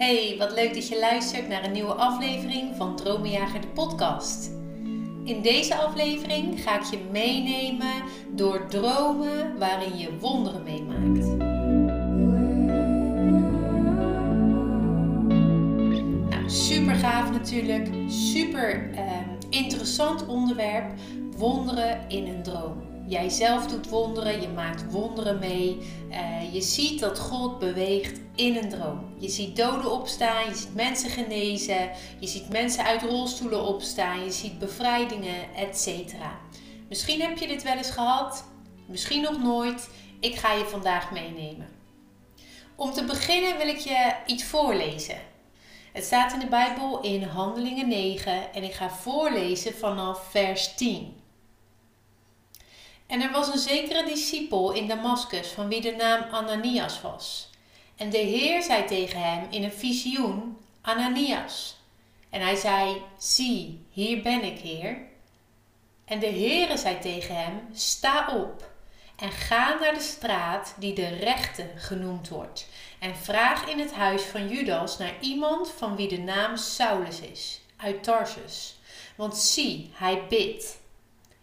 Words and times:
Hey, 0.00 0.34
wat 0.38 0.52
leuk 0.52 0.74
dat 0.74 0.88
je 0.88 0.98
luistert 0.98 1.48
naar 1.48 1.64
een 1.64 1.72
nieuwe 1.72 1.92
aflevering 1.92 2.76
van 2.76 2.96
Dromenjager 2.96 3.60
de 3.60 3.66
podcast. 3.66 4.50
In 5.24 5.42
deze 5.42 5.74
aflevering 5.74 6.62
ga 6.62 6.78
ik 6.78 6.82
je 6.82 6.98
meenemen 7.10 8.02
door 8.30 8.68
dromen 8.68 9.58
waarin 9.58 9.98
je 9.98 10.18
wonderen 10.18 10.62
meemaakt. 10.62 11.26
Nou, 16.30 16.50
super 16.50 16.94
gaaf 16.94 17.30
natuurlijk, 17.30 17.88
super 18.08 18.90
eh, 18.94 19.04
interessant 19.50 20.26
onderwerp, 20.26 20.92
wonderen 21.36 22.00
in 22.08 22.26
een 22.26 22.42
droom. 22.42 22.89
Jij 23.10 23.28
zelf 23.28 23.66
doet 23.66 23.88
wonderen, 23.88 24.40
je 24.40 24.48
maakt 24.48 24.90
wonderen 24.90 25.38
mee. 25.38 25.78
Uh, 26.10 26.54
je 26.54 26.60
ziet 26.60 27.00
dat 27.00 27.18
God 27.18 27.58
beweegt 27.58 28.20
in 28.34 28.56
een 28.56 28.68
droom. 28.68 29.14
Je 29.18 29.28
ziet 29.28 29.56
doden 29.56 29.92
opstaan, 29.92 30.48
je 30.48 30.54
ziet 30.54 30.74
mensen 30.74 31.10
genezen, 31.10 31.90
je 32.18 32.26
ziet 32.26 32.48
mensen 32.48 32.84
uit 32.84 33.02
rolstoelen 33.02 33.64
opstaan, 33.64 34.24
je 34.24 34.30
ziet 34.30 34.58
bevrijdingen, 34.58 35.54
etc. 35.56 36.14
Misschien 36.88 37.20
heb 37.20 37.38
je 37.38 37.46
dit 37.46 37.62
wel 37.62 37.76
eens 37.76 37.90
gehad, 37.90 38.44
misschien 38.86 39.22
nog 39.22 39.42
nooit. 39.42 39.90
Ik 40.20 40.34
ga 40.34 40.52
je 40.52 40.64
vandaag 40.64 41.10
meenemen. 41.12 41.68
Om 42.76 42.92
te 42.92 43.04
beginnen 43.04 43.56
wil 43.56 43.68
ik 43.68 43.78
je 43.78 44.14
iets 44.26 44.44
voorlezen. 44.44 45.18
Het 45.92 46.04
staat 46.04 46.32
in 46.32 46.38
de 46.38 46.46
Bijbel 46.46 47.00
in 47.00 47.22
Handelingen 47.22 47.88
9 47.88 48.52
en 48.52 48.62
ik 48.62 48.72
ga 48.72 48.90
voorlezen 48.90 49.74
vanaf 49.74 50.30
vers 50.30 50.74
10. 50.74 51.19
En 53.10 53.20
er 53.20 53.30
was 53.30 53.48
een 53.48 53.58
zekere 53.58 54.04
discipel 54.04 54.72
in 54.72 54.88
Damascus 54.88 55.48
van 55.48 55.68
wie 55.68 55.80
de 55.80 55.90
naam 55.92 56.22
Ananias 56.30 57.00
was. 57.00 57.50
En 57.96 58.10
de 58.10 58.18
Heer 58.18 58.62
zei 58.62 58.84
tegen 58.84 59.22
hem 59.22 59.46
in 59.50 59.64
een 59.64 59.72
visioen: 59.72 60.58
Ananias. 60.80 61.76
En 62.30 62.40
hij 62.40 62.56
zei: 62.56 63.02
Zie, 63.18 63.86
hier 63.90 64.22
ben 64.22 64.44
ik, 64.44 64.58
Heer. 64.58 64.98
En 66.04 66.18
de 66.18 66.26
Heere 66.26 66.76
zei 66.76 66.98
tegen 66.98 67.36
hem: 67.36 67.68
Sta 67.72 68.36
op 68.36 68.70
en 69.16 69.32
ga 69.32 69.78
naar 69.80 69.94
de 69.94 70.00
straat 70.00 70.74
die 70.78 70.94
de 70.94 71.08
rechte 71.08 71.70
genoemd 71.76 72.28
wordt. 72.28 72.68
En 72.98 73.16
vraag 73.16 73.68
in 73.68 73.78
het 73.78 73.92
huis 73.92 74.22
van 74.22 74.48
Judas 74.48 74.98
naar 74.98 75.14
iemand 75.20 75.72
van 75.76 75.96
wie 75.96 76.08
de 76.08 76.18
naam 76.18 76.56
Saulus 76.56 77.20
is, 77.20 77.60
uit 77.76 78.02
Tarsus. 78.02 78.78
Want 79.16 79.36
zie, 79.36 79.90
hij 79.94 80.26
bidt. 80.28 80.78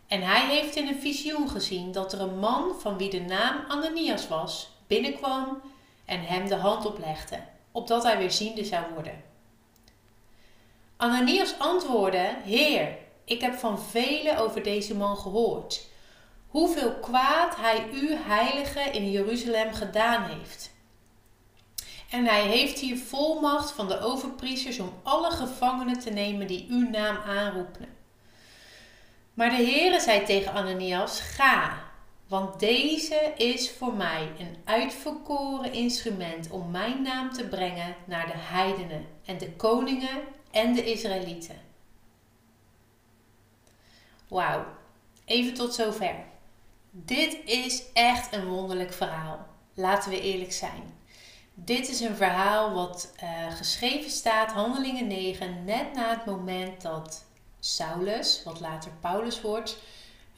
En 0.08 0.22
hij 0.22 0.48
heeft 0.48 0.76
in 0.76 0.88
een 0.88 1.00
visioen 1.00 1.50
gezien 1.50 1.92
dat 1.92 2.14
er 2.14 2.22
een 2.22 2.40
man 2.40 2.72
van 2.80 2.98
wie 2.98 3.10
de 3.10 3.22
naam 3.22 3.64
Ananias 3.68 4.28
was, 4.28 4.70
binnenkwam 4.88 5.62
en 6.06 6.22
hem 6.22 6.48
de 6.48 6.56
hand 6.56 6.86
oplegde, 6.86 7.40
opdat 7.72 8.04
hij 8.04 8.18
weer 8.18 8.32
ziende 8.32 8.66
zou 8.66 8.84
worden. 8.94 9.24
Ananias 10.98 11.60
antwoordde: 11.60 12.36
Heer, 12.44 12.98
ik 13.24 13.42
heb 13.42 13.54
van 13.54 13.82
velen 13.82 14.38
over 14.38 14.64
deze 14.64 14.96
man 14.96 15.18
gehoord, 15.18 15.88
hoeveel 16.48 16.94
kwaad 16.94 17.56
hij 17.56 17.90
u 17.94 18.16
heilige 18.16 18.80
in 18.82 19.12
Jeruzalem 19.12 19.74
gedaan 19.74 20.24
heeft. 20.24 20.76
En 22.10 22.26
hij 22.26 22.42
heeft 22.42 22.80
hier 22.80 22.98
volmacht 22.98 23.72
van 23.72 23.88
de 23.88 24.00
overpriesters 24.00 24.80
om 24.80 24.94
alle 25.04 25.32
gevangenen 25.32 26.00
te 26.00 26.10
nemen 26.10 26.48
die 26.48 26.66
uw 26.70 26.90
naam 26.90 27.18
aanroepen. 27.18 27.97
Maar 29.38 29.50
de 29.50 29.56
Heere 29.56 30.00
zei 30.00 30.24
tegen 30.26 30.54
Ananias: 30.54 31.20
Ga, 31.20 31.84
want 32.28 32.60
deze 32.60 33.34
is 33.36 33.72
voor 33.72 33.94
mij 33.94 34.32
een 34.40 34.58
uitverkoren 34.66 35.74
instrument 35.74 36.50
om 36.50 36.72
mijn 36.72 37.02
naam 37.02 37.34
te 37.34 37.48
brengen 37.48 37.96
naar 38.06 38.26
de 38.26 38.38
heidenen 38.38 39.06
en 39.26 39.38
de 39.38 39.52
koningen 39.52 40.22
en 40.52 40.74
de 40.74 40.92
Israëlieten. 40.92 41.56
Wauw, 44.28 44.66
even 45.26 45.54
tot 45.54 45.74
zover. 45.74 46.16
Dit 46.92 47.38
is 47.46 47.84
echt 47.94 48.34
een 48.34 48.46
wonderlijk 48.46 48.94
verhaal. 48.94 49.48
Laten 49.74 50.10
we 50.10 50.22
eerlijk 50.22 50.54
zijn. 50.54 50.94
Dit 51.54 51.90
is 51.90 52.00
een 52.00 52.16
verhaal 52.16 52.74
wat 52.74 53.14
uh, 53.24 53.56
geschreven 53.56 54.12
staat, 54.12 54.52
Handelingen 54.52 55.08
9, 55.08 55.64
net 55.66 55.94
na 55.94 56.10
het 56.10 56.26
moment 56.26 56.82
dat 56.82 57.27
Saulus, 57.76 58.42
wat 58.44 58.60
later 58.60 58.92
Paulus 59.02 59.42
wordt, 59.42 59.78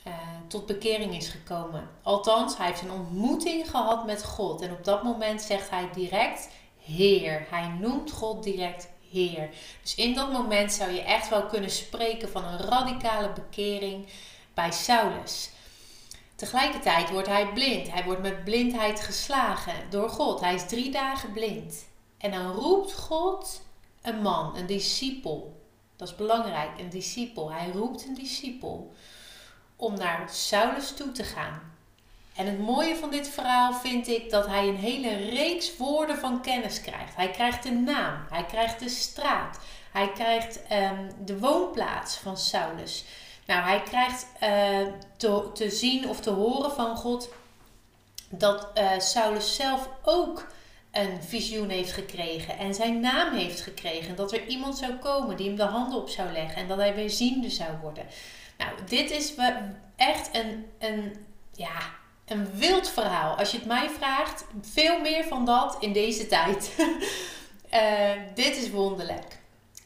uh, 0.08 0.14
tot 0.48 0.66
bekering 0.66 1.16
is 1.16 1.28
gekomen. 1.28 1.90
Althans, 2.04 2.58
hij 2.58 2.68
heeft 2.68 2.82
een 2.82 2.92
ontmoeting 2.92 3.70
gehad 3.70 4.06
met 4.06 4.24
God. 4.24 4.62
En 4.62 4.72
op 4.72 4.84
dat 4.84 5.04
moment 5.04 5.42
zegt 5.42 5.70
hij 5.70 5.90
direct 5.94 6.50
Heer. 6.78 7.48
Hij 7.50 7.68
noemt 7.68 8.12
God 8.12 8.44
direct 8.44 8.90
Heer. 9.12 9.50
Dus 9.82 9.96
in 9.96 10.14
dat 10.14 10.32
moment 10.32 10.72
zou 10.74 10.92
je 10.92 11.02
echt 11.02 11.30
wel 11.30 11.46
kunnen 11.46 11.72
spreken 11.72 12.30
van 12.30 12.44
een 12.44 12.60
radicale 12.60 13.32
bekering 13.34 14.08
bij 14.54 14.72
Saulus. 14.72 15.50
Tegelijkertijd 16.36 17.10
wordt 17.10 17.28
hij 17.28 17.54
blind. 17.54 17.92
Hij 17.92 18.04
wordt 18.04 18.22
met 18.22 18.44
blindheid 18.44 19.00
geslagen 19.00 19.90
door 19.90 20.10
God. 20.10 20.40
Hij 20.40 20.54
is 20.54 20.68
drie 20.68 20.92
dagen 20.92 21.34
blind. 21.34 21.86
En 22.18 22.32
dan 22.32 22.52
roept 22.52 22.94
God 22.94 23.62
een 24.02 24.22
man, 24.22 24.56
een 24.56 24.66
discipel, 24.66 25.59
dat 26.00 26.08
is 26.08 26.16
belangrijk, 26.16 26.70
een 26.78 26.90
discipel. 26.90 27.52
Hij 27.52 27.70
roept 27.70 28.06
een 28.06 28.14
discipel 28.14 28.94
om 29.76 29.98
naar 29.98 30.30
Saulus 30.30 30.92
toe 30.92 31.12
te 31.12 31.24
gaan. 31.24 31.62
En 32.36 32.46
het 32.46 32.60
mooie 32.60 32.96
van 32.96 33.10
dit 33.10 33.28
verhaal 33.28 33.74
vind 33.74 34.08
ik 34.08 34.30
dat 34.30 34.48
hij 34.48 34.68
een 34.68 34.78
hele 34.78 35.16
reeks 35.16 35.78
woorden 35.78 36.18
van 36.18 36.42
kennis 36.42 36.82
krijgt. 36.82 37.16
Hij 37.16 37.32
krijgt 37.32 37.64
de 37.64 37.72
naam, 37.72 38.26
hij 38.30 38.46
krijgt 38.46 38.80
de 38.80 38.90
straat, 38.90 39.60
hij 39.92 40.12
krijgt 40.12 40.60
um, 40.72 41.12
de 41.26 41.40
woonplaats 41.40 42.16
van 42.16 42.38
Saulus. 42.38 43.06
Nou, 43.46 43.64
hij 43.64 43.82
krijgt 43.82 44.28
uh, 44.44 44.94
te, 45.54 45.70
zien 45.70 46.10
of 46.10 46.20
te 46.20 46.30
horen 46.30 46.72
van 46.72 46.98
God 46.98 47.30
dat 48.30 48.68
uh, 48.76 49.00
Saulus 49.00 49.56
zelf 49.56 49.90
ook 50.04 50.48
een 50.92 51.24
visioen 51.24 51.70
heeft 51.70 51.92
gekregen 51.92 52.58
en 52.58 52.74
zijn 52.74 53.00
naam 53.00 53.34
heeft 53.34 53.62
gekregen. 53.62 54.16
Dat 54.16 54.32
er 54.32 54.48
iemand 54.48 54.78
zou 54.78 54.94
komen 54.94 55.38
die 55.38 55.48
hem 55.48 55.56
de 55.56 55.64
handen 55.64 56.00
op 56.02 56.10
zou 56.10 56.32
leggen 56.32 56.56
en 56.56 56.68
dat 56.68 56.78
hij 56.78 56.96
weer 56.96 57.10
ziende 57.10 57.50
zou 57.50 57.70
worden. 57.82 58.06
Nou, 58.58 58.72
dit 58.88 59.12
is 59.12 59.34
echt 59.96 60.30
een, 60.36 60.66
een, 60.80 61.16
ja, 61.54 61.80
een 62.26 62.52
wild 62.54 62.90
verhaal. 62.90 63.36
Als 63.36 63.52
je 63.52 63.58
het 63.58 63.68
mij 63.68 63.90
vraagt, 63.90 64.46
veel 64.62 65.00
meer 65.00 65.24
van 65.24 65.46
dat 65.46 65.78
in 65.80 65.94
deze 65.94 66.28
tijd. 66.28 66.76
uh, 67.74 68.12
dit 68.44 68.58
is 68.58 68.70
wonderlijk. 68.70 69.38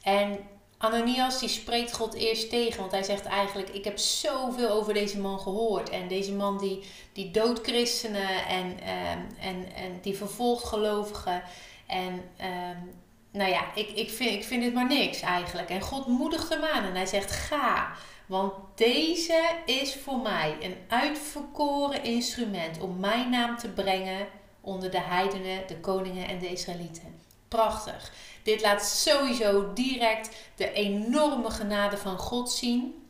En 0.03 0.40
Ananias 0.83 1.39
die 1.39 1.49
spreekt 1.49 1.94
God 1.94 2.13
eerst 2.13 2.49
tegen, 2.49 2.79
want 2.79 2.91
hij 2.91 3.03
zegt 3.03 3.25
eigenlijk: 3.25 3.69
Ik 3.69 3.83
heb 3.83 3.97
zoveel 3.97 4.69
over 4.69 4.94
deze 4.94 5.19
man 5.19 5.39
gehoord. 5.39 5.89
En 5.89 6.07
deze 6.07 6.33
man 6.33 6.57
die, 6.57 6.83
die 7.13 7.31
doodt 7.31 7.59
christenen 7.61 8.45
en, 8.47 8.66
um, 8.66 9.27
en, 9.39 9.75
en 9.75 9.99
die 10.01 10.17
vervolgt 10.17 10.63
gelovigen. 10.63 11.44
En 11.88 12.13
um, 12.13 12.91
nou 13.31 13.49
ja, 13.49 13.75
ik, 13.75 13.89
ik, 13.89 14.09
vind, 14.09 14.31
ik 14.31 14.44
vind 14.44 14.63
dit 14.63 14.73
maar 14.73 14.88
niks 14.88 15.21
eigenlijk. 15.21 15.69
En 15.69 15.81
God 15.81 16.07
moedigt 16.07 16.49
hem 16.49 16.63
aan 16.63 16.83
en 16.83 16.95
hij 16.95 17.05
zegt: 17.05 17.31
Ga, 17.31 17.91
want 18.25 18.53
deze 18.75 19.41
is 19.65 19.95
voor 19.95 20.19
mij 20.19 20.57
een 20.61 20.75
uitverkoren 20.88 22.03
instrument 22.03 22.79
om 22.79 23.00
mijn 23.00 23.29
naam 23.29 23.57
te 23.57 23.69
brengen 23.69 24.27
onder 24.61 24.91
de 24.91 25.01
heidenen, 25.01 25.67
de 25.67 25.77
koningen 25.77 26.27
en 26.27 26.39
de 26.39 26.50
Israëlieten. 26.50 27.21
Prachtig. 27.47 28.11
Dit 28.44 28.62
laat 28.62 28.86
sowieso 28.86 29.74
direct 29.74 30.30
de 30.56 30.74
enorme 30.74 31.50
genade 31.50 31.98
van 31.98 32.18
God 32.18 32.52
zien. 32.52 33.08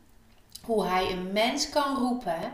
Hoe 0.62 0.86
hij 0.86 1.12
een 1.12 1.32
mens 1.32 1.70
kan 1.70 1.98
roepen. 1.98 2.54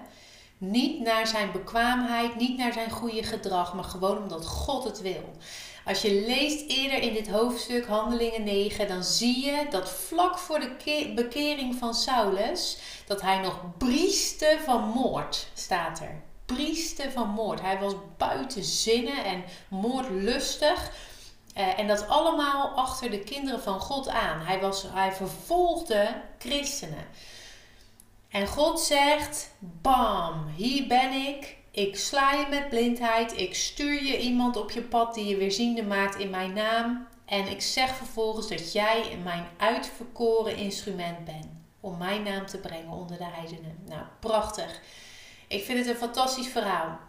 Niet 0.58 1.00
naar 1.00 1.28
zijn 1.28 1.52
bekwaamheid, 1.52 2.36
niet 2.36 2.58
naar 2.58 2.74
zijn 2.74 2.90
goede 2.92 3.24
gedrag, 3.24 3.74
maar 3.74 3.84
gewoon 3.84 4.18
omdat 4.18 4.46
God 4.46 4.84
het 4.84 5.02
wil. 5.02 5.34
Als 5.86 6.02
je 6.02 6.24
leest 6.28 6.70
eerder 6.70 7.02
in 7.02 7.14
dit 7.14 7.30
hoofdstuk, 7.30 7.86
Handelingen 7.86 8.44
9, 8.44 8.88
dan 8.88 9.04
zie 9.04 9.46
je 9.46 9.66
dat 9.70 9.90
vlak 9.90 10.38
voor 10.38 10.60
de 10.60 11.12
bekering 11.16 11.76
van 11.76 11.94
Saulus, 11.94 12.78
dat 13.08 13.22
hij 13.22 13.40
nog 13.40 13.60
brieste 13.78 14.58
van 14.66 14.82
moord, 14.82 15.48
staat 15.54 16.00
er. 16.00 16.22
Brieste 16.46 17.12
van 17.12 17.30
moord. 17.30 17.62
Hij 17.62 17.80
was 17.80 17.94
buiten 18.18 18.64
zinnen 18.64 19.24
en 19.24 19.44
moordlustig. 19.68 20.92
Uh, 21.60 21.80
en 21.80 21.88
dat 21.88 22.08
allemaal 22.08 22.70
achter 22.70 23.10
de 23.10 23.20
kinderen 23.20 23.62
van 23.62 23.80
God 23.80 24.10
aan. 24.10 24.40
Hij, 24.42 24.60
was, 24.60 24.86
hij 24.92 25.12
vervolgde 25.12 26.22
christenen. 26.38 27.08
En 28.30 28.48
God 28.48 28.80
zegt: 28.80 29.52
Bam, 29.60 30.48
hier 30.56 30.88
ben 30.88 31.12
ik. 31.12 31.58
Ik 31.72 31.98
sla 31.98 32.32
je 32.32 32.46
met 32.50 32.70
blindheid. 32.70 33.38
Ik 33.38 33.56
stuur 33.56 34.04
je 34.04 34.20
iemand 34.20 34.58
op 34.58 34.72
je 34.72 34.82
pad 34.82 35.14
die 35.14 35.26
je 35.26 35.38
weer 35.38 35.52
ziende 35.52 35.84
maakt 35.84 36.16
in 36.16 36.30
mijn 36.30 36.54
naam. 36.54 37.08
En 37.26 37.48
ik 37.48 37.62
zeg 37.62 37.96
vervolgens 37.96 38.48
dat 38.48 38.72
jij 38.72 39.18
mijn 39.24 39.48
uitverkoren 39.58 40.56
instrument 40.56 41.26
bent. 41.26 41.48
Om 41.80 41.98
mijn 41.98 42.24
naam 42.24 42.46
te 42.46 42.58
brengen 42.58 42.92
onder 42.92 43.18
de 43.18 43.26
heidenen. 43.32 43.84
Nou, 43.88 44.02
prachtig. 44.20 44.82
Ik 45.48 45.64
vind 45.64 45.78
het 45.78 45.88
een 45.88 45.96
fantastisch 45.96 46.48
verhaal. 46.48 47.00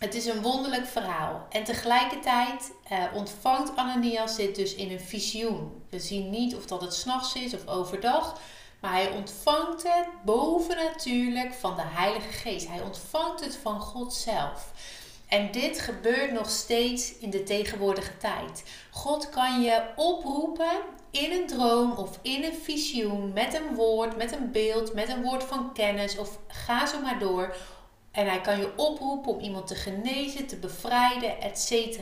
Het 0.00 0.14
is 0.14 0.26
een 0.26 0.42
wonderlijk 0.42 0.86
verhaal. 0.86 1.46
En 1.48 1.64
tegelijkertijd 1.64 2.72
uh, 2.92 3.04
ontvangt 3.14 3.76
Ananias 3.76 4.36
dit 4.36 4.54
dus 4.54 4.74
in 4.74 4.90
een 4.90 5.00
visioen. 5.00 5.82
We 5.90 5.98
zien 5.98 6.30
niet 6.30 6.56
of 6.56 6.66
dat 6.66 6.80
het 6.80 6.94
s'nachts 6.94 7.34
is 7.34 7.54
of 7.54 7.66
overdag. 7.66 8.38
Maar 8.80 8.92
hij 8.92 9.10
ontvangt 9.10 9.82
het 9.82 10.06
bovennatuurlijk 10.24 11.54
van 11.54 11.76
de 11.76 11.82
Heilige 11.84 12.32
Geest. 12.32 12.68
Hij 12.68 12.80
ontvangt 12.80 13.44
het 13.44 13.56
van 13.62 13.80
God 13.80 14.14
zelf. 14.14 14.72
En 15.28 15.50
dit 15.50 15.80
gebeurt 15.80 16.32
nog 16.32 16.50
steeds 16.50 17.18
in 17.18 17.30
de 17.30 17.42
tegenwoordige 17.42 18.16
tijd. 18.16 18.64
God 18.90 19.28
kan 19.28 19.60
je 19.60 19.82
oproepen 19.96 20.80
in 21.10 21.32
een 21.32 21.46
droom 21.46 21.92
of 21.92 22.18
in 22.22 22.44
een 22.44 22.58
visioen 22.62 23.32
met 23.32 23.54
een 23.54 23.74
woord, 23.74 24.16
met 24.16 24.32
een 24.32 24.50
beeld, 24.52 24.94
met 24.94 25.08
een 25.08 25.22
woord 25.22 25.44
van 25.44 25.72
kennis 25.72 26.18
of 26.18 26.38
ga 26.48 26.86
zo 26.86 27.00
maar 27.00 27.18
door. 27.18 27.54
En 28.10 28.26
hij 28.26 28.40
kan 28.40 28.58
je 28.58 28.72
oproepen 28.76 29.32
om 29.32 29.40
iemand 29.40 29.66
te 29.66 29.74
genezen, 29.74 30.46
te 30.46 30.56
bevrijden, 30.56 31.40
etc. 31.40 31.98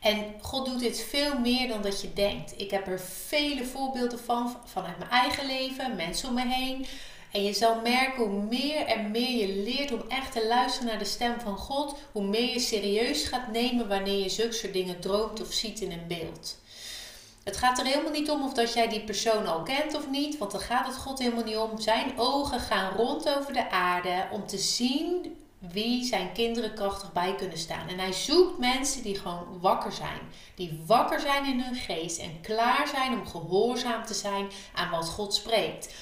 En 0.00 0.34
God 0.40 0.66
doet 0.66 0.78
dit 0.78 1.00
veel 1.00 1.38
meer 1.38 1.68
dan 1.68 1.82
dat 1.82 2.00
je 2.00 2.12
denkt. 2.12 2.60
Ik 2.60 2.70
heb 2.70 2.86
er 2.86 3.00
vele 3.00 3.64
voorbeelden 3.64 4.18
van, 4.18 4.56
vanuit 4.64 4.98
mijn 4.98 5.10
eigen 5.10 5.46
leven, 5.46 5.96
mensen 5.96 6.28
om 6.28 6.34
me 6.34 6.46
heen. 6.46 6.86
En 7.32 7.42
je 7.42 7.52
zal 7.52 7.80
merken 7.80 8.24
hoe 8.24 8.42
meer 8.42 8.86
en 8.86 9.10
meer 9.10 9.48
je 9.48 9.62
leert 9.62 9.92
om 9.92 10.02
echt 10.08 10.32
te 10.32 10.46
luisteren 10.46 10.88
naar 10.88 10.98
de 10.98 11.04
stem 11.04 11.40
van 11.40 11.56
God, 11.56 11.98
hoe 12.12 12.24
meer 12.24 12.52
je 12.52 12.60
serieus 12.60 13.24
gaat 13.24 13.52
nemen 13.52 13.88
wanneer 13.88 14.22
je 14.22 14.28
zulke 14.28 14.52
soort 14.52 14.72
dingen 14.72 15.00
droomt 15.00 15.40
of 15.40 15.52
ziet 15.52 15.80
in 15.80 15.92
een 15.92 16.06
beeld. 16.06 16.58
Het 17.46 17.56
gaat 17.56 17.78
er 17.78 17.86
helemaal 17.86 18.12
niet 18.12 18.30
om 18.30 18.42
of 18.42 18.52
dat 18.52 18.72
jij 18.72 18.88
die 18.88 19.04
persoon 19.04 19.46
al 19.46 19.62
kent 19.62 19.94
of 19.94 20.10
niet, 20.10 20.38
want 20.38 20.50
dan 20.50 20.60
gaat 20.60 20.86
het 20.86 20.96
God 20.96 21.18
helemaal 21.18 21.44
niet 21.44 21.56
om. 21.56 21.80
Zijn 21.80 22.18
ogen 22.18 22.60
gaan 22.60 22.92
rond 22.92 23.36
over 23.36 23.52
de 23.52 23.70
aarde 23.70 24.26
om 24.30 24.46
te 24.46 24.58
zien 24.58 25.36
wie 25.58 26.04
zijn 26.04 26.32
kinderen 26.32 26.74
krachtig 26.74 27.12
bij 27.12 27.34
kunnen 27.34 27.58
staan. 27.58 27.88
En 27.88 27.98
hij 27.98 28.12
zoekt 28.12 28.58
mensen 28.58 29.02
die 29.02 29.18
gewoon 29.18 29.58
wakker 29.60 29.92
zijn. 29.92 30.20
Die 30.54 30.82
wakker 30.86 31.20
zijn 31.20 31.44
in 31.44 31.60
hun 31.60 31.74
geest 31.74 32.18
en 32.18 32.40
klaar 32.40 32.88
zijn 32.88 33.12
om 33.12 33.26
gehoorzaam 33.26 34.04
te 34.04 34.14
zijn 34.14 34.48
aan 34.74 34.90
wat 34.90 35.08
God 35.08 35.34
spreekt. 35.34 35.94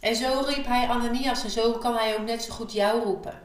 En 0.00 0.16
zo 0.16 0.42
riep 0.46 0.66
hij 0.66 0.88
Ananias 0.88 1.44
en 1.44 1.50
zo 1.50 1.72
kan 1.72 1.94
hij 1.94 2.18
ook 2.18 2.26
net 2.26 2.42
zo 2.42 2.52
goed 2.52 2.72
jou 2.72 3.02
roepen. 3.02 3.40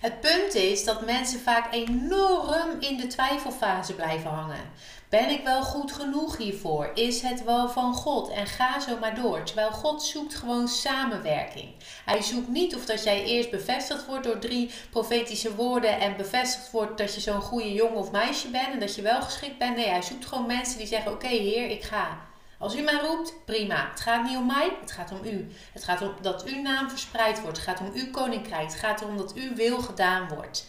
Het 0.00 0.20
punt 0.20 0.54
is 0.54 0.84
dat 0.84 1.06
mensen 1.06 1.40
vaak 1.40 1.72
enorm 1.72 2.80
in 2.80 2.96
de 2.96 3.06
twijfelfase 3.06 3.94
blijven 3.94 4.30
hangen. 4.30 4.70
Ben 5.10 5.30
ik 5.30 5.44
wel 5.44 5.62
goed 5.62 5.92
genoeg 5.92 6.36
hiervoor? 6.36 6.90
Is 6.94 7.22
het 7.22 7.44
wel 7.44 7.68
van 7.68 7.94
God? 7.94 8.28
En 8.28 8.46
ga 8.46 8.80
zo 8.80 8.98
maar 8.98 9.14
door. 9.14 9.42
Terwijl 9.44 9.70
God 9.70 10.02
zoekt 10.02 10.34
gewoon 10.34 10.68
samenwerking. 10.68 11.74
Hij 12.04 12.22
zoekt 12.22 12.48
niet 12.48 12.74
of 12.74 12.86
dat 12.86 13.04
jij 13.04 13.24
eerst 13.24 13.50
bevestigd 13.50 14.06
wordt 14.06 14.24
door 14.24 14.38
drie 14.38 14.70
profetische 14.90 15.54
woorden 15.54 16.00
en 16.00 16.16
bevestigd 16.16 16.70
wordt 16.70 16.98
dat 16.98 17.14
je 17.14 17.20
zo'n 17.20 17.40
goede 17.40 17.72
jongen 17.72 17.96
of 17.96 18.10
meisje 18.10 18.48
bent 18.48 18.72
en 18.72 18.80
dat 18.80 18.94
je 18.94 19.02
wel 19.02 19.22
geschikt 19.22 19.58
bent. 19.58 19.76
Nee, 19.76 19.88
hij 19.88 20.02
zoekt 20.02 20.26
gewoon 20.26 20.46
mensen 20.46 20.78
die 20.78 20.86
zeggen: 20.86 21.12
Oké, 21.12 21.26
Heer, 21.26 21.70
ik 21.70 21.82
ga. 21.82 22.18
Als 22.58 22.76
u 22.76 22.80
mij 22.80 23.00
roept, 23.00 23.34
prima. 23.44 23.88
Het 23.90 24.00
gaat 24.00 24.24
niet 24.24 24.36
om 24.36 24.46
mij, 24.46 24.76
het 24.80 24.92
gaat 24.92 25.12
om 25.12 25.24
u. 25.24 25.48
Het 25.72 25.84
gaat 25.84 26.02
om 26.02 26.14
dat 26.20 26.44
uw 26.44 26.62
naam 26.62 26.90
verspreid 26.90 27.40
wordt. 27.40 27.56
Het 27.56 27.66
gaat 27.66 27.80
om 27.80 27.90
uw 27.94 28.10
koninkrijk. 28.10 28.70
Het 28.70 28.80
gaat 28.80 29.00
erom 29.00 29.16
dat 29.16 29.34
uw 29.34 29.54
wil 29.54 29.80
gedaan 29.80 30.28
wordt. 30.28 30.66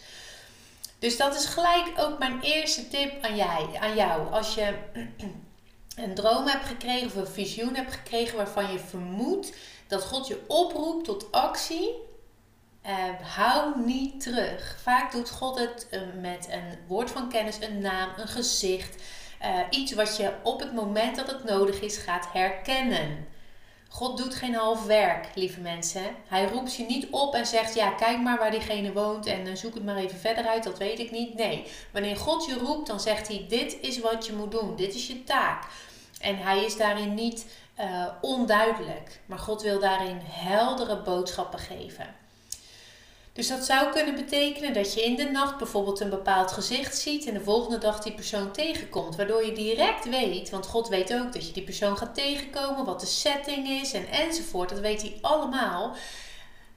Dus 1.02 1.16
dat 1.16 1.34
is 1.34 1.44
gelijk 1.44 1.92
ook 1.96 2.18
mijn 2.18 2.40
eerste 2.40 2.88
tip 2.88 3.24
aan, 3.24 3.36
jij, 3.36 3.68
aan 3.80 3.94
jou. 3.94 4.32
Als 4.32 4.54
je 4.54 4.74
een 6.02 6.14
droom 6.14 6.46
hebt 6.46 6.64
gekregen 6.64 7.06
of 7.06 7.14
een 7.14 7.26
visioen 7.26 7.74
hebt 7.74 7.92
gekregen 7.92 8.36
waarvan 8.36 8.72
je 8.72 8.78
vermoedt 8.78 9.52
dat 9.86 10.02
God 10.02 10.26
je 10.26 10.40
oproept 10.46 11.04
tot 11.04 11.32
actie, 11.32 11.94
eh, 12.82 12.94
hou 13.22 13.84
niet 13.84 14.20
terug. 14.20 14.78
Vaak 14.82 15.12
doet 15.12 15.30
God 15.30 15.58
het 15.58 15.86
eh, 15.90 16.00
met 16.20 16.48
een 16.50 16.78
woord 16.86 17.10
van 17.10 17.28
kennis, 17.28 17.60
een 17.60 17.80
naam, 17.80 18.10
een 18.16 18.28
gezicht. 18.28 19.02
Uh, 19.44 19.58
iets 19.70 19.92
wat 19.92 20.16
je 20.16 20.32
op 20.42 20.60
het 20.60 20.72
moment 20.72 21.16
dat 21.16 21.26
het 21.26 21.44
nodig 21.44 21.80
is 21.80 21.96
gaat 21.96 22.32
herkennen. 22.32 23.26
God 23.92 24.16
doet 24.16 24.34
geen 24.34 24.54
half 24.54 24.86
werk, 24.86 25.26
lieve 25.34 25.60
mensen. 25.60 26.04
Hij 26.28 26.48
roept 26.48 26.74
je 26.74 26.84
niet 26.84 27.06
op 27.10 27.34
en 27.34 27.46
zegt: 27.46 27.74
Ja, 27.74 27.90
kijk 27.90 28.20
maar 28.20 28.38
waar 28.38 28.50
diegene 28.50 28.92
woont 28.92 29.26
en 29.26 29.46
uh, 29.46 29.54
zoek 29.54 29.74
het 29.74 29.84
maar 29.84 29.96
even 29.96 30.18
verder 30.18 30.46
uit, 30.46 30.64
dat 30.64 30.78
weet 30.78 30.98
ik 30.98 31.10
niet. 31.10 31.34
Nee, 31.34 31.66
wanneer 31.92 32.16
God 32.16 32.46
je 32.46 32.58
roept, 32.58 32.86
dan 32.86 33.00
zegt 33.00 33.28
hij: 33.28 33.46
Dit 33.48 33.80
is 33.80 34.00
wat 34.00 34.26
je 34.26 34.32
moet 34.32 34.50
doen, 34.50 34.76
dit 34.76 34.94
is 34.94 35.06
je 35.06 35.24
taak. 35.24 35.64
En 36.20 36.36
hij 36.36 36.64
is 36.64 36.76
daarin 36.76 37.14
niet 37.14 37.46
uh, 37.80 38.06
onduidelijk, 38.20 39.20
maar 39.26 39.38
God 39.38 39.62
wil 39.62 39.80
daarin 39.80 40.20
heldere 40.24 41.02
boodschappen 41.02 41.58
geven. 41.58 42.21
Dus 43.32 43.48
dat 43.48 43.64
zou 43.64 43.92
kunnen 43.92 44.14
betekenen 44.14 44.72
dat 44.72 44.94
je 44.94 45.04
in 45.04 45.16
de 45.16 45.30
nacht 45.30 45.58
bijvoorbeeld 45.58 46.00
een 46.00 46.10
bepaald 46.10 46.52
gezicht 46.52 46.98
ziet 46.98 47.26
en 47.26 47.34
de 47.34 47.40
volgende 47.40 47.78
dag 47.78 48.02
die 48.02 48.14
persoon 48.14 48.52
tegenkomt. 48.52 49.16
Waardoor 49.16 49.44
je 49.44 49.52
direct 49.52 50.08
weet, 50.08 50.50
want 50.50 50.66
God 50.66 50.88
weet 50.88 51.14
ook 51.14 51.32
dat 51.32 51.46
je 51.46 51.52
die 51.52 51.62
persoon 51.62 51.96
gaat 51.96 52.14
tegenkomen, 52.14 52.84
wat 52.84 53.00
de 53.00 53.06
setting 53.06 53.68
is 53.68 53.92
en 53.92 54.08
enzovoort. 54.08 54.68
Dat 54.68 54.80
weet 54.80 55.02
hij 55.02 55.18
allemaal. 55.20 55.96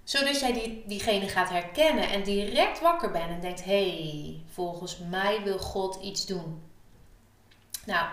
Zodat 0.03 0.39
jij 0.39 0.53
die, 0.53 0.83
diegene 0.87 1.27
gaat 1.27 1.49
herkennen 1.49 2.09
en 2.09 2.23
direct 2.23 2.79
wakker 2.79 3.11
bent 3.11 3.29
en 3.29 3.41
denkt: 3.41 3.63
hé, 3.63 3.89
hey, 3.89 4.41
volgens 4.53 4.97
mij 5.09 5.41
wil 5.43 5.57
God 5.57 5.97
iets 6.01 6.25
doen. 6.25 6.61
Nou, 7.85 8.07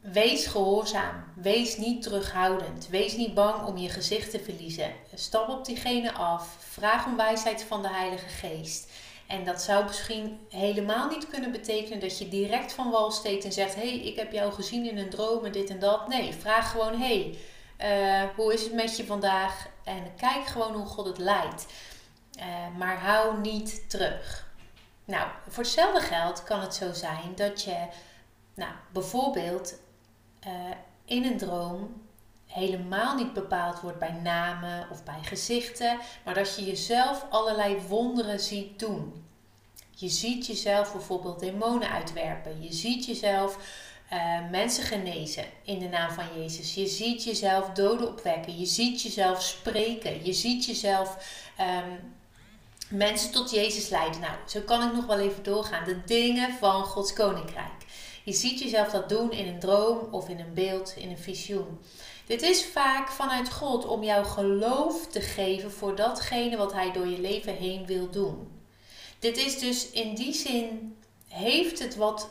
Wees 0.00 0.46
gehoorzaam. 0.46 1.24
Wees 1.34 1.76
niet 1.76 2.02
terughoudend. 2.02 2.88
Wees 2.88 3.16
niet 3.16 3.34
bang 3.34 3.66
om 3.66 3.76
je 3.76 3.88
gezicht 3.88 4.30
te 4.30 4.40
verliezen. 4.40 4.92
Stap 5.14 5.48
op 5.48 5.64
diegene 5.64 6.12
af. 6.12 6.56
Vraag 6.58 7.06
om 7.06 7.16
wijsheid 7.16 7.62
van 7.62 7.82
de 7.82 7.88
Heilige 7.88 8.28
Geest. 8.28 8.90
En 9.26 9.44
dat 9.44 9.62
zou 9.62 9.84
misschien 9.84 10.38
helemaal 10.48 11.08
niet 11.08 11.28
kunnen 11.28 11.52
betekenen 11.52 12.00
dat 12.00 12.18
je 12.18 12.28
direct 12.28 12.72
van 12.72 12.90
wal 12.90 13.10
steekt 13.10 13.44
en 13.44 13.52
zegt: 13.52 13.74
hey, 13.74 13.98
ik 13.98 14.16
heb 14.16 14.32
jou 14.32 14.52
gezien 14.52 14.88
in 14.88 14.98
een 14.98 15.10
droom 15.10 15.44
en 15.44 15.52
dit 15.52 15.70
en 15.70 15.78
dat. 15.78 16.08
Nee, 16.08 16.32
vraag 16.32 16.70
gewoon: 16.70 17.00
hey, 17.00 17.38
uh, 17.80 18.28
hoe 18.36 18.52
is 18.52 18.62
het 18.62 18.72
met 18.72 18.96
je 18.96 19.06
vandaag? 19.06 19.66
En 19.84 20.14
kijk 20.16 20.46
gewoon 20.46 20.74
hoe 20.74 20.86
God 20.86 21.06
het 21.06 21.18
leidt. 21.18 21.66
Uh, 22.38 22.44
maar 22.76 22.98
hou 23.00 23.40
niet 23.40 23.90
terug. 23.90 24.46
Nou, 25.04 25.28
voor 25.48 25.62
hetzelfde 25.62 26.00
geld 26.00 26.44
kan 26.44 26.60
het 26.60 26.74
zo 26.74 26.92
zijn 26.92 27.32
dat 27.34 27.62
je, 27.62 27.86
nou, 28.54 28.72
bijvoorbeeld 28.92 29.74
uh, 30.46 30.52
in 31.04 31.24
een 31.24 31.38
droom 31.38 32.06
helemaal 32.46 33.16
niet 33.16 33.32
bepaald 33.32 33.80
wordt 33.80 33.98
bij 33.98 34.12
namen 34.22 34.86
of 34.90 35.04
bij 35.04 35.22
gezichten, 35.22 35.98
maar 36.24 36.34
dat 36.34 36.56
je 36.56 36.64
jezelf 36.64 37.26
allerlei 37.30 37.78
wonderen 37.88 38.40
ziet 38.40 38.78
doen. 38.78 39.26
Je 39.90 40.08
ziet 40.08 40.46
jezelf 40.46 40.92
bijvoorbeeld 40.92 41.40
demonen 41.40 41.90
uitwerpen. 41.90 42.62
Je 42.62 42.72
ziet 42.72 43.04
jezelf 43.04 43.58
uh, 44.12 44.50
mensen 44.50 44.84
genezen 44.84 45.44
in 45.62 45.78
de 45.78 45.88
naam 45.88 46.10
van 46.10 46.24
Jezus. 46.36 46.74
Je 46.74 46.86
ziet 46.86 47.24
jezelf 47.24 47.70
doden 47.70 48.08
opwekken. 48.08 48.58
Je 48.58 48.66
ziet 48.66 49.02
jezelf 49.02 49.42
spreken. 49.42 50.24
Je 50.24 50.32
ziet 50.32 50.64
jezelf 50.64 51.16
um, 51.60 52.14
mensen 52.88 53.32
tot 53.32 53.50
Jezus 53.50 53.88
leiden. 53.88 54.20
Nou, 54.20 54.34
zo 54.46 54.60
kan 54.60 54.88
ik 54.88 54.94
nog 54.94 55.06
wel 55.06 55.18
even 55.18 55.42
doorgaan. 55.42 55.84
De 55.84 56.04
dingen 56.04 56.52
van 56.58 56.84
Gods 56.84 57.12
koninkrijk. 57.12 57.77
Je 58.28 58.34
ziet 58.34 58.58
jezelf 58.58 58.88
dat 58.88 59.08
doen 59.08 59.32
in 59.32 59.46
een 59.46 59.58
droom 59.58 60.08
of 60.10 60.28
in 60.28 60.40
een 60.40 60.54
beeld, 60.54 60.94
in 60.96 61.10
een 61.10 61.18
visioen. 61.18 61.78
Dit 62.26 62.42
is 62.42 62.64
vaak 62.64 63.10
vanuit 63.10 63.52
God 63.52 63.86
om 63.86 64.02
jouw 64.02 64.24
geloof 64.24 65.06
te 65.06 65.20
geven 65.20 65.72
voor 65.72 65.96
datgene 65.96 66.56
wat 66.56 66.72
Hij 66.72 66.92
door 66.92 67.06
je 67.06 67.20
leven 67.20 67.54
heen 67.54 67.86
wil 67.86 68.10
doen. 68.10 68.48
Dit 69.18 69.36
is 69.36 69.58
dus 69.58 69.90
in 69.90 70.14
die 70.14 70.34
zin, 70.34 70.96
heeft 71.28 71.78
het 71.78 71.96
wat 71.96 72.30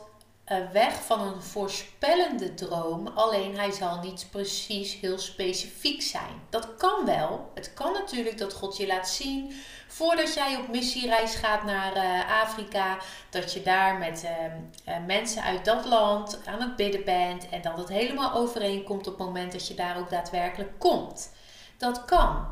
weg 0.72 1.04
van 1.04 1.20
een 1.20 1.42
voorspellende 1.42 2.54
droom, 2.54 3.06
alleen 3.06 3.56
hij 3.56 3.72
zal 3.72 4.00
niet 4.00 4.26
precies 4.30 5.00
heel 5.00 5.18
specifiek 5.18 6.02
zijn. 6.02 6.42
Dat 6.50 6.76
kan 6.76 7.04
wel. 7.04 7.50
Het 7.54 7.74
kan 7.74 7.92
natuurlijk 7.92 8.38
dat 8.38 8.52
God 8.52 8.76
je 8.76 8.86
laat 8.86 9.08
zien 9.08 9.52
voordat 9.88 10.34
jij 10.34 10.56
op 10.56 10.68
missiereis 10.68 11.34
gaat 11.34 11.64
naar 11.64 11.96
uh, 11.96 12.42
Afrika, 12.42 12.98
dat 13.30 13.52
je 13.52 13.62
daar 13.62 13.98
met 13.98 14.24
uh, 14.24 14.94
mensen 15.06 15.42
uit 15.42 15.64
dat 15.64 15.84
land 15.84 16.40
aan 16.46 16.60
het 16.60 16.76
bidden 16.76 17.04
bent 17.04 17.48
en 17.48 17.62
dat 17.62 17.78
het 17.78 17.88
helemaal 17.88 18.32
overeenkomt 18.32 19.06
op 19.06 19.18
het 19.18 19.26
moment 19.26 19.52
dat 19.52 19.68
je 19.68 19.74
daar 19.74 19.98
ook 19.98 20.10
daadwerkelijk 20.10 20.78
komt. 20.78 21.32
Dat 21.76 22.04
kan. 22.04 22.46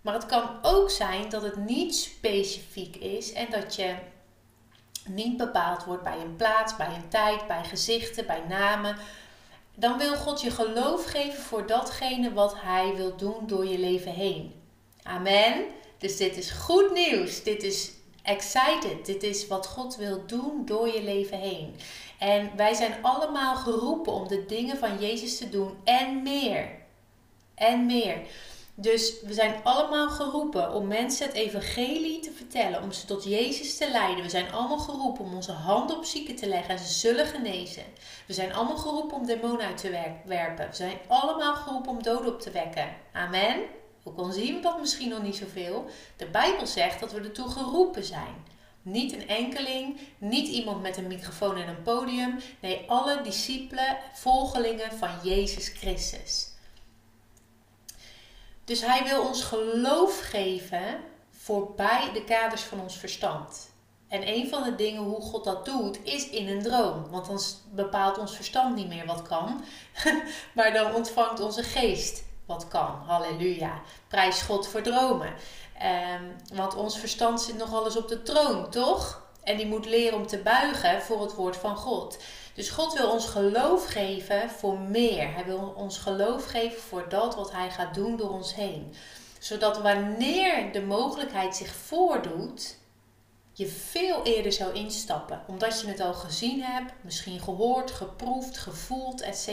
Maar 0.00 0.14
het 0.14 0.26
kan 0.26 0.48
ook 0.62 0.90
zijn 0.90 1.28
dat 1.28 1.42
het 1.42 1.56
niet 1.56 1.96
specifiek 1.96 2.96
is 2.96 3.32
en 3.32 3.46
dat 3.50 3.74
je 3.74 3.94
niet 5.08 5.36
bepaald 5.36 5.84
wordt 5.84 6.02
bij 6.02 6.20
een 6.20 6.36
plaats, 6.36 6.76
bij 6.76 6.94
een 6.94 7.08
tijd, 7.08 7.46
bij 7.46 7.64
gezichten, 7.64 8.26
bij 8.26 8.42
namen. 8.48 8.96
Dan 9.74 9.98
wil 9.98 10.14
God 10.14 10.40
je 10.40 10.50
geloof 10.50 11.04
geven 11.04 11.42
voor 11.42 11.66
datgene 11.66 12.32
wat 12.32 12.54
Hij 12.60 12.94
wil 12.94 13.16
doen 13.16 13.46
door 13.46 13.66
je 13.66 13.78
leven 13.78 14.12
heen. 14.12 14.54
Amen. 15.02 15.64
Dus 15.98 16.16
dit 16.16 16.36
is 16.36 16.50
goed 16.50 16.92
nieuws. 16.92 17.42
Dit 17.42 17.62
is 17.62 17.92
excited. 18.22 19.06
Dit 19.06 19.22
is 19.22 19.46
wat 19.46 19.66
God 19.66 19.96
wil 19.96 20.26
doen 20.26 20.62
door 20.64 20.88
je 20.88 21.02
leven 21.02 21.38
heen. 21.38 21.76
En 22.18 22.50
wij 22.56 22.74
zijn 22.74 22.94
allemaal 23.02 23.56
geroepen 23.56 24.12
om 24.12 24.28
de 24.28 24.46
dingen 24.46 24.78
van 24.78 24.98
Jezus 24.98 25.38
te 25.38 25.48
doen 25.48 25.76
en 25.84 26.22
meer. 26.22 26.68
En 27.54 27.86
meer. 27.86 28.16
Dus 28.78 29.20
we 29.22 29.32
zijn 29.32 29.54
allemaal 29.62 30.08
geroepen 30.08 30.72
om 30.72 30.86
mensen 30.86 31.26
het 31.26 31.36
evangelie 31.36 32.20
te 32.20 32.32
vertellen, 32.32 32.82
om 32.82 32.92
ze 32.92 33.06
tot 33.06 33.24
Jezus 33.24 33.76
te 33.76 33.90
leiden. 33.90 34.24
We 34.24 34.30
zijn 34.30 34.52
allemaal 34.52 34.78
geroepen 34.78 35.24
om 35.24 35.34
onze 35.34 35.52
hand 35.52 35.96
op 35.96 36.04
zieken 36.04 36.36
te 36.36 36.46
leggen 36.46 36.70
en 36.70 36.78
ze 36.78 36.92
zullen 36.92 37.26
genezen. 37.26 37.84
We 38.26 38.32
zijn 38.32 38.54
allemaal 38.54 38.76
geroepen 38.76 39.16
om 39.16 39.26
demonen 39.26 39.66
uit 39.66 39.76
te 39.76 39.90
werpen. 40.24 40.68
We 40.68 40.76
zijn 40.76 40.98
allemaal 41.06 41.54
geroepen 41.54 41.90
om 41.90 42.02
doden 42.02 42.32
op 42.32 42.40
te 42.40 42.50
wekken. 42.50 42.88
Amen. 43.12 43.62
Ook 44.04 44.18
al 44.18 44.30
zien 44.32 44.54
we 44.54 44.60
dat 44.60 44.80
misschien 44.80 45.08
nog 45.08 45.22
niet 45.22 45.36
zoveel. 45.36 45.84
De 46.16 46.26
Bijbel 46.26 46.66
zegt 46.66 47.00
dat 47.00 47.12
we 47.12 47.20
ertoe 47.20 47.48
geroepen 47.48 48.04
zijn. 48.04 48.44
Niet 48.82 49.12
een 49.12 49.28
enkeling, 49.28 49.98
niet 50.18 50.48
iemand 50.48 50.82
met 50.82 50.96
een 50.96 51.06
microfoon 51.06 51.56
en 51.56 51.68
een 51.68 51.82
podium. 51.82 52.38
Nee, 52.60 52.84
alle 52.86 53.22
discipelen, 53.22 53.96
volgelingen 54.12 54.92
van 54.92 55.10
Jezus 55.22 55.68
Christus. 55.68 56.54
Dus 58.66 58.80
hij 58.80 59.04
wil 59.04 59.26
ons 59.26 59.42
geloof 59.42 60.20
geven 60.20 61.00
voorbij 61.30 62.10
de 62.12 62.24
kaders 62.24 62.62
van 62.62 62.80
ons 62.80 62.96
verstand. 62.96 63.70
En 64.08 64.28
een 64.28 64.48
van 64.48 64.62
de 64.62 64.74
dingen 64.74 65.02
hoe 65.02 65.20
God 65.20 65.44
dat 65.44 65.64
doet, 65.64 65.98
is 66.02 66.28
in 66.28 66.48
een 66.48 66.62
droom. 66.62 67.10
Want 67.10 67.26
dan 67.26 67.40
bepaalt 67.70 68.18
ons 68.18 68.34
verstand 68.34 68.74
niet 68.76 68.88
meer 68.88 69.06
wat 69.06 69.22
kan, 69.22 69.64
maar 70.54 70.72
dan 70.72 70.94
ontvangt 70.94 71.40
onze 71.40 71.62
geest 71.62 72.24
wat 72.46 72.68
kan. 72.68 73.02
Halleluja. 73.06 73.80
Prijs 74.08 74.42
God 74.42 74.68
voor 74.68 74.82
dromen. 74.82 75.34
Um, 75.82 76.56
want 76.56 76.74
ons 76.74 76.98
verstand 76.98 77.40
zit 77.42 77.56
nog 77.56 77.74
alles 77.74 77.96
op 77.96 78.08
de 78.08 78.22
troon, 78.22 78.70
toch? 78.70 79.22
En 79.42 79.56
die 79.56 79.66
moet 79.66 79.86
leren 79.86 80.18
om 80.18 80.26
te 80.26 80.38
buigen 80.38 81.02
voor 81.02 81.20
het 81.20 81.34
woord 81.34 81.56
van 81.56 81.76
God. 81.76 82.18
Dus 82.56 82.70
God 82.70 82.92
wil 82.92 83.10
ons 83.10 83.26
geloof 83.26 83.86
geven 83.86 84.50
voor 84.50 84.78
meer. 84.78 85.32
Hij 85.34 85.44
wil 85.44 85.74
ons 85.76 85.98
geloof 85.98 86.46
geven 86.46 86.82
voor 86.82 87.08
dat 87.08 87.34
wat 87.34 87.52
Hij 87.52 87.70
gaat 87.70 87.94
doen 87.94 88.16
door 88.16 88.30
ons 88.30 88.54
heen. 88.54 88.94
Zodat 89.38 89.80
wanneer 89.80 90.72
de 90.72 90.82
mogelijkheid 90.82 91.56
zich 91.56 91.74
voordoet, 91.74 92.76
je 93.52 93.66
veel 93.66 94.24
eerder 94.24 94.52
zou 94.52 94.74
instappen. 94.74 95.42
Omdat 95.46 95.80
je 95.80 95.86
het 95.86 96.00
al 96.00 96.14
gezien 96.14 96.62
hebt, 96.62 96.92
misschien 97.00 97.40
gehoord, 97.40 97.90
geproefd, 97.90 98.58
gevoeld, 98.58 99.20
etc. 99.20 99.48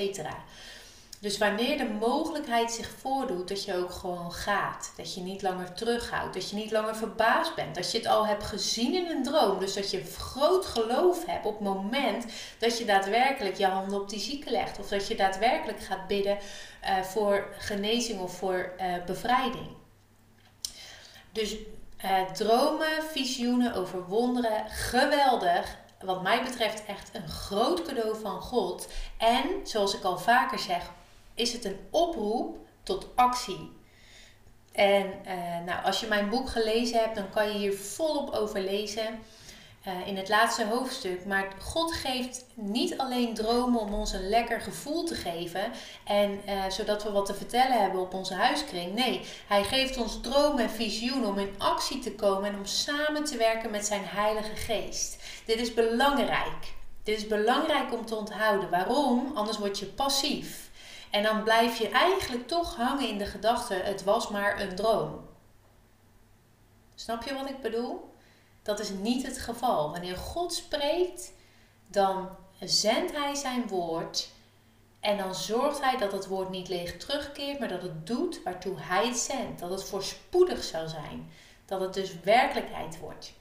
Dus 1.23 1.37
wanneer 1.37 1.77
de 1.77 1.89
mogelijkheid 1.99 2.71
zich 2.71 2.89
voordoet 2.99 3.47
dat 3.47 3.63
je 3.63 3.75
ook 3.75 3.91
gewoon 3.91 4.31
gaat, 4.31 4.93
dat 4.97 5.13
je 5.13 5.21
niet 5.21 5.41
langer 5.41 5.73
terughoudt, 5.73 6.33
dat 6.33 6.49
je 6.49 6.55
niet 6.55 6.71
langer 6.71 6.95
verbaasd 6.95 7.55
bent, 7.55 7.75
dat 7.75 7.91
je 7.91 7.97
het 7.97 8.07
al 8.07 8.27
hebt 8.27 8.43
gezien 8.43 8.93
in 8.93 9.09
een 9.09 9.23
droom, 9.23 9.59
dus 9.59 9.73
dat 9.73 9.91
je 9.91 10.03
groot 10.03 10.65
geloof 10.65 11.25
hebt 11.25 11.45
op 11.45 11.53
het 11.53 11.67
moment 11.67 12.25
dat 12.59 12.77
je 12.77 12.85
daadwerkelijk 12.85 13.57
je 13.57 13.65
handen 13.65 14.01
op 14.01 14.09
die 14.09 14.19
zieke 14.19 14.49
legt 14.49 14.79
of 14.79 14.87
dat 14.87 15.07
je 15.07 15.15
daadwerkelijk 15.15 15.79
gaat 15.79 16.07
bidden 16.07 16.37
uh, 16.83 17.01
voor 17.01 17.47
genezing 17.57 18.19
of 18.19 18.37
voor 18.37 18.73
uh, 18.79 19.03
bevrijding. 19.05 19.67
Dus 21.31 21.55
uh, 22.05 22.31
dromen, 22.31 23.03
visioenen 23.11 23.73
over 23.73 24.05
wonderen, 24.05 24.69
geweldig 24.69 25.77
wat 26.01 26.21
mij 26.21 26.43
betreft 26.43 26.85
echt 26.85 27.09
een 27.13 27.29
groot 27.29 27.81
cadeau 27.81 28.15
van 28.21 28.41
God. 28.41 28.87
En 29.17 29.43
zoals 29.63 29.95
ik 29.95 30.03
al 30.03 30.17
vaker 30.17 30.59
zeg, 30.59 30.91
is 31.33 31.53
het 31.53 31.65
een 31.65 31.79
oproep 31.89 32.57
tot 32.83 33.07
actie. 33.15 33.71
En 34.71 35.05
uh, 35.27 35.65
nou, 35.65 35.85
als 35.85 35.99
je 35.99 36.07
mijn 36.07 36.29
boek 36.29 36.49
gelezen 36.49 36.99
hebt, 36.99 37.15
dan 37.15 37.29
kan 37.29 37.47
je 37.47 37.57
hier 37.57 37.77
volop 37.77 38.33
over 38.33 38.61
lezen. 38.61 39.19
Uh, 39.87 40.07
in 40.07 40.17
het 40.17 40.29
laatste 40.29 40.65
hoofdstuk. 40.65 41.25
Maar 41.25 41.47
God 41.59 41.93
geeft 41.93 42.45
niet 42.53 42.97
alleen 42.97 43.33
dromen 43.33 43.79
om 43.79 43.93
ons 43.93 44.13
een 44.13 44.29
lekker 44.29 44.61
gevoel 44.61 45.03
te 45.03 45.15
geven. 45.15 45.71
En 46.03 46.41
uh, 46.47 46.69
zodat 46.69 47.03
we 47.03 47.11
wat 47.11 47.25
te 47.25 47.33
vertellen 47.33 47.81
hebben 47.81 48.01
op 48.01 48.13
onze 48.13 48.33
huiskring. 48.33 48.93
Nee, 48.93 49.21
Hij 49.47 49.63
geeft 49.63 49.97
ons 49.97 50.21
dromen 50.21 50.63
en 50.63 50.69
visioenen 50.69 51.29
om 51.29 51.37
in 51.37 51.55
actie 51.57 51.99
te 51.99 52.15
komen 52.15 52.49
en 52.49 52.57
om 52.57 52.65
samen 52.65 53.23
te 53.23 53.37
werken 53.37 53.71
met 53.71 53.85
zijn 53.85 54.03
Heilige 54.05 54.55
Geest. 54.55 55.17
Dit 55.45 55.59
is 55.59 55.73
belangrijk. 55.73 56.73
Dit 57.03 57.17
is 57.17 57.27
belangrijk 57.27 57.93
om 57.93 58.05
te 58.05 58.15
onthouden. 58.15 58.69
Waarom? 58.69 59.31
Anders 59.33 59.57
word 59.57 59.79
je 59.79 59.85
passief. 59.85 60.71
En 61.13 61.23
dan 61.23 61.43
blijf 61.43 61.77
je 61.77 61.89
eigenlijk 61.89 62.47
toch 62.47 62.75
hangen 62.75 63.07
in 63.07 63.17
de 63.17 63.25
gedachte: 63.25 63.73
het 63.73 64.03
was 64.03 64.29
maar 64.29 64.61
een 64.61 64.75
droom. 64.75 65.29
Snap 66.95 67.23
je 67.23 67.33
wat 67.33 67.49
ik 67.49 67.61
bedoel? 67.61 68.13
Dat 68.63 68.79
is 68.79 68.89
niet 68.89 69.25
het 69.25 69.39
geval. 69.39 69.91
Wanneer 69.91 70.17
God 70.17 70.53
spreekt, 70.53 71.33
dan 71.87 72.29
zendt 72.59 73.11
Hij 73.11 73.35
zijn 73.35 73.67
woord. 73.67 74.29
En 74.99 75.17
dan 75.17 75.35
zorgt 75.35 75.81
Hij 75.81 75.97
dat 75.97 76.11
het 76.11 76.27
woord 76.27 76.49
niet 76.49 76.69
leeg 76.69 76.97
terugkeert, 76.97 77.59
maar 77.59 77.69
dat 77.69 77.81
het 77.81 78.07
doet 78.07 78.43
waartoe 78.43 78.79
Hij 78.79 79.07
het 79.07 79.17
zendt. 79.17 79.59
Dat 79.59 79.69
het 79.69 79.83
voorspoedig 79.83 80.63
zal 80.63 80.87
zijn. 80.87 81.31
Dat 81.65 81.79
het 81.79 81.93
dus 81.93 82.19
werkelijkheid 82.19 82.99
wordt. 82.99 83.33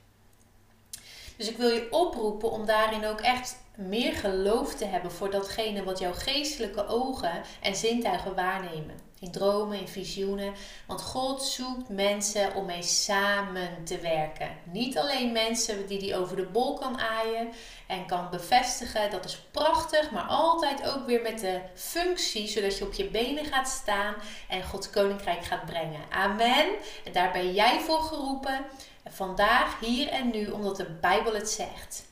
Dus 1.37 1.49
ik 1.49 1.57
wil 1.57 1.69
je 1.69 1.93
oproepen 1.93 2.50
om 2.50 2.67
daarin 2.67 3.07
ook 3.07 3.21
echt 3.21 3.62
meer 3.76 4.12
geloof 4.12 4.75
te 4.75 4.85
hebben 4.85 5.12
voor 5.12 5.31
datgene 5.31 5.85
wat 5.85 5.99
jouw 5.99 6.12
geestelijke 6.12 6.87
ogen 6.87 7.43
en 7.61 7.76
zintuigen 7.76 8.35
waarnemen. 8.35 9.11
In 9.19 9.31
dromen, 9.31 9.81
in 9.81 9.88
visioenen. 9.88 10.52
Want 10.87 11.02
God 11.02 11.43
zoekt 11.43 11.88
mensen 11.88 12.55
om 12.55 12.67
mee 12.67 12.83
samen 12.83 13.85
te 13.85 13.99
werken. 13.99 14.49
Niet 14.64 14.99
alleen 14.99 15.33
mensen 15.33 15.87
die 15.87 15.99
die 15.99 16.17
over 16.17 16.37
de 16.37 16.47
bol 16.47 16.79
kan 16.79 17.00
aaien 17.00 17.49
en 17.87 18.07
kan 18.07 18.31
bevestigen. 18.31 19.11
Dat 19.11 19.25
is 19.25 19.38
prachtig, 19.50 20.11
maar 20.11 20.23
altijd 20.23 20.88
ook 20.95 21.07
weer 21.07 21.23
met 21.23 21.41
de 21.41 21.61
functie 21.75 22.49
zodat 22.49 22.79
je 22.79 22.85
op 22.85 22.93
je 22.93 23.09
benen 23.09 23.45
gaat 23.45 23.69
staan 23.69 24.14
en 24.49 24.62
Gods 24.62 24.91
koninkrijk 24.91 25.45
gaat 25.45 25.67
brengen. 25.67 26.00
Amen. 26.11 26.67
En 27.05 27.12
daar 27.12 27.33
ben 27.33 27.52
jij 27.52 27.81
voor 27.81 28.00
geroepen. 28.00 28.64
Vandaag, 29.09 29.81
hier 29.81 30.09
en 30.09 30.31
nu, 30.31 30.50
omdat 30.50 30.76
de 30.76 30.97
Bijbel 31.00 31.35
het 31.35 31.50
zegt. 31.50 32.11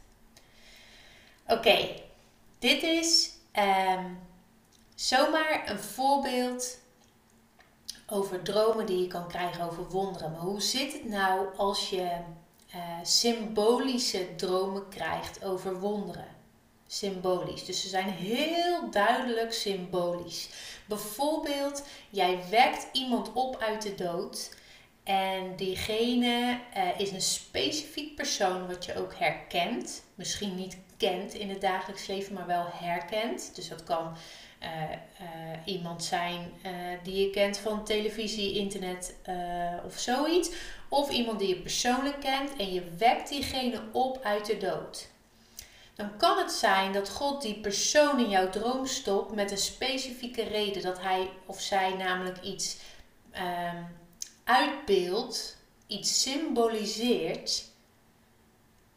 Oké, 1.50 1.88
dit 2.58 2.82
is 2.82 3.30
um, 3.58 4.18
zomaar 4.94 5.70
een 5.70 5.78
voorbeeld 5.78 6.78
over 8.06 8.42
dromen 8.42 8.86
die 8.86 9.00
je 9.00 9.06
kan 9.06 9.28
krijgen 9.28 9.64
over 9.64 9.88
wonderen. 9.88 10.30
Maar 10.30 10.40
hoe 10.40 10.60
zit 10.60 10.92
het 10.92 11.04
nou 11.04 11.56
als 11.56 11.90
je 11.90 12.10
uh, 12.74 12.82
symbolische 13.02 14.34
dromen 14.36 14.88
krijgt 14.88 15.44
over 15.44 15.80
wonderen? 15.80 16.28
Symbolisch. 16.86 17.64
Dus 17.64 17.80
ze 17.80 17.88
zijn 17.88 18.08
heel 18.08 18.90
duidelijk 18.90 19.52
symbolisch. 19.52 20.48
Bijvoorbeeld, 20.88 21.86
jij 22.10 22.44
wekt 22.50 22.86
iemand 22.92 23.32
op 23.32 23.56
uit 23.60 23.82
de 23.82 23.94
dood. 23.94 24.56
En 25.02 25.56
diegene 25.56 26.60
uh, 26.76 27.00
is 27.00 27.10
een 27.10 27.22
specifiek 27.22 28.16
persoon 28.16 28.66
wat 28.66 28.84
je 28.84 28.96
ook 28.96 29.14
herkent. 29.14 30.02
Misschien 30.14 30.54
niet 30.54 30.76
kent 31.00 31.34
in 31.34 31.50
het 31.50 31.60
dagelijks 31.60 32.06
leven, 32.06 32.34
maar 32.34 32.46
wel 32.46 32.66
herkent. 32.72 33.54
Dus 33.54 33.68
dat 33.68 33.84
kan 33.84 34.16
uh, 34.62 34.68
uh, 34.90 34.96
iemand 35.64 36.04
zijn 36.04 36.52
uh, 36.66 36.72
die 37.02 37.26
je 37.26 37.30
kent 37.30 37.58
van 37.58 37.84
televisie, 37.84 38.58
internet 38.58 39.14
of 39.84 39.98
zoiets. 39.98 40.50
Of 40.88 41.10
iemand 41.10 41.38
die 41.38 41.48
je 41.48 41.60
persoonlijk 41.60 42.20
kent 42.20 42.56
en 42.56 42.72
je 42.72 42.82
wekt 42.98 43.28
diegene 43.28 43.82
op 43.92 44.20
uit 44.22 44.46
de 44.46 44.56
dood. 44.56 45.08
Dan 45.94 46.16
kan 46.16 46.38
het 46.38 46.52
zijn 46.52 46.92
dat 46.92 47.10
God 47.10 47.42
die 47.42 47.60
persoon 47.60 48.18
in 48.18 48.28
jouw 48.28 48.50
droom 48.50 48.86
stopt 48.86 49.34
met 49.34 49.50
een 49.50 49.58
specifieke 49.58 50.42
reden. 50.42 50.82
Dat 50.82 51.00
hij 51.00 51.30
of 51.46 51.60
zij 51.60 51.94
namelijk 51.94 52.42
iets 52.42 52.76
ehm, 53.30 53.82
uitbeeldt, 54.44 55.56
iets 55.86 56.22
symboliseert, 56.22 57.68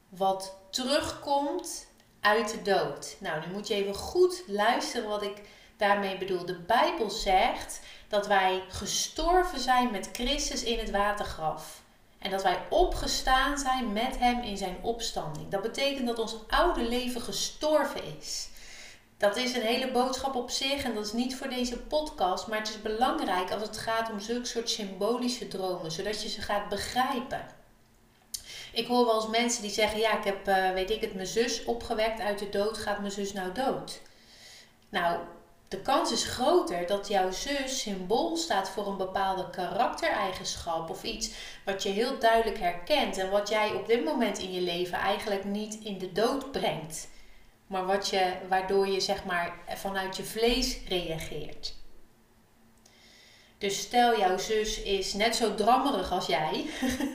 wat 0.09 0.57
terugkomt 0.69 1.87
uit 2.23 2.51
de 2.51 2.61
dood. 2.61 3.15
Nou, 3.19 3.39
nu 3.39 3.53
moet 3.53 3.67
je 3.67 3.73
even 3.73 3.95
goed 3.95 4.43
luisteren 4.47 5.09
wat 5.09 5.23
ik 5.23 5.41
daarmee 5.77 6.17
bedoel. 6.17 6.45
De 6.45 6.59
Bijbel 6.59 7.09
zegt 7.09 7.79
dat 8.07 8.27
wij 8.27 8.63
gestorven 8.69 9.59
zijn 9.59 9.91
met 9.91 10.09
Christus 10.11 10.63
in 10.63 10.79
het 10.79 10.91
watergraf. 10.91 11.81
En 12.19 12.31
dat 12.31 12.43
wij 12.43 12.59
opgestaan 12.69 13.57
zijn 13.57 13.93
met 13.93 14.19
Hem 14.19 14.41
in 14.41 14.57
zijn 14.57 14.77
opstanding. 14.81 15.49
Dat 15.49 15.61
betekent 15.61 16.07
dat 16.07 16.19
ons 16.19 16.35
oude 16.47 16.81
leven 16.81 17.21
gestorven 17.21 18.17
is. 18.17 18.49
Dat 19.17 19.37
is 19.37 19.55
een 19.55 19.61
hele 19.61 19.91
boodschap 19.91 20.35
op 20.35 20.49
zich 20.49 20.83
en 20.83 20.93
dat 20.93 21.05
is 21.05 21.13
niet 21.13 21.35
voor 21.35 21.49
deze 21.49 21.77
podcast, 21.77 22.47
maar 22.47 22.57
het 22.57 22.69
is 22.69 22.81
belangrijk 22.81 23.51
als 23.51 23.61
het 23.61 23.77
gaat 23.77 24.11
om 24.11 24.19
zulke 24.19 24.45
soort 24.45 24.69
symbolische 24.69 25.47
dromen, 25.47 25.91
zodat 25.91 26.21
je 26.21 26.29
ze 26.29 26.41
gaat 26.41 26.69
begrijpen. 26.69 27.45
Ik 28.73 28.87
hoor 28.87 29.05
wel 29.05 29.15
eens 29.15 29.37
mensen 29.37 29.61
die 29.61 29.71
zeggen: 29.71 29.99
Ja, 29.99 30.17
ik 30.17 30.23
heb, 30.23 30.47
uh, 30.47 30.71
weet 30.71 30.89
ik 30.89 31.01
het, 31.01 31.13
mijn 31.13 31.27
zus 31.27 31.63
opgewekt 31.63 32.19
uit 32.19 32.39
de 32.39 32.49
dood. 32.49 32.77
Gaat 32.77 32.99
mijn 32.99 33.11
zus 33.11 33.33
nou 33.33 33.51
dood? 33.51 34.01
Nou, 34.89 35.19
de 35.67 35.81
kans 35.81 36.11
is 36.11 36.25
groter 36.25 36.87
dat 36.87 37.07
jouw 37.07 37.31
zus 37.31 37.81
symbool 37.81 38.35
staat 38.37 38.69
voor 38.69 38.87
een 38.87 38.97
bepaalde 38.97 39.49
karaktereigenschap 39.49 40.89
of 40.89 41.03
iets 41.03 41.29
wat 41.65 41.83
je 41.83 41.89
heel 41.89 42.19
duidelijk 42.19 42.59
herkent 42.59 43.17
en 43.17 43.29
wat 43.29 43.49
jij 43.49 43.73
op 43.73 43.87
dit 43.87 44.03
moment 44.03 44.39
in 44.39 44.53
je 44.53 44.61
leven 44.61 44.97
eigenlijk 44.97 45.43
niet 45.43 45.79
in 45.83 45.97
de 45.97 46.11
dood 46.11 46.51
brengt, 46.51 47.07
maar 47.67 47.85
wat 47.85 48.09
je, 48.09 48.33
waardoor 48.49 48.87
je 48.87 48.99
zeg 48.99 49.25
maar 49.25 49.57
vanuit 49.67 50.17
je 50.17 50.23
vlees 50.23 50.77
reageert. 50.87 51.73
Dus 53.63 53.79
stel 53.79 54.17
jouw 54.19 54.37
zus 54.37 54.81
is 54.81 55.13
net 55.13 55.35
zo 55.35 55.55
drammerig 55.55 56.11
als 56.11 56.25
jij. 56.25 56.65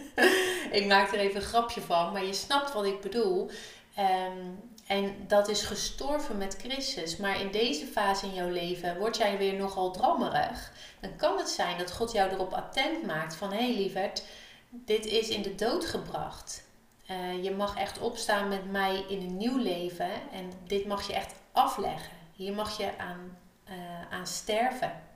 ik 0.78 0.86
maak 0.86 1.12
er 1.12 1.18
even 1.18 1.36
een 1.36 1.46
grapje 1.46 1.80
van, 1.80 2.12
maar 2.12 2.24
je 2.24 2.32
snapt 2.32 2.72
wat 2.72 2.84
ik 2.84 3.00
bedoel. 3.00 3.50
Ehm, 3.94 4.46
en 4.86 5.16
dat 5.26 5.48
is 5.48 5.62
gestorven 5.62 6.38
met 6.38 6.56
Christus. 6.58 7.16
Maar 7.16 7.40
in 7.40 7.50
deze 7.50 7.86
fase 7.86 8.26
in 8.26 8.34
jouw 8.34 8.48
leven 8.48 8.98
word 8.98 9.16
jij 9.16 9.38
weer 9.38 9.54
nogal 9.54 9.90
drammerig. 9.90 10.72
Dan 11.00 11.16
kan 11.16 11.38
het 11.38 11.48
zijn 11.48 11.78
dat 11.78 11.92
God 11.92 12.12
jou 12.12 12.30
erop 12.30 12.52
attent 12.52 13.06
maakt 13.06 13.34
van... 13.34 13.52
Hé 13.52 13.64
hey, 13.64 13.74
lieverd, 13.74 14.22
dit 14.68 15.06
is 15.06 15.28
in 15.28 15.42
de 15.42 15.54
dood 15.54 15.86
gebracht. 15.86 16.64
Uh, 17.10 17.44
je 17.44 17.50
mag 17.50 17.76
echt 17.76 17.98
opstaan 17.98 18.48
met 18.48 18.70
mij 18.70 19.04
in 19.08 19.20
een 19.20 19.36
nieuw 19.36 19.58
leven. 19.58 20.10
En 20.32 20.52
dit 20.66 20.86
mag 20.86 21.06
je 21.06 21.12
echt 21.12 21.34
afleggen. 21.52 22.16
Hier 22.32 22.52
mag 22.52 22.78
je 22.78 22.98
aan, 22.98 23.38
uh, 23.68 23.74
aan 24.10 24.26
sterven. 24.26 25.07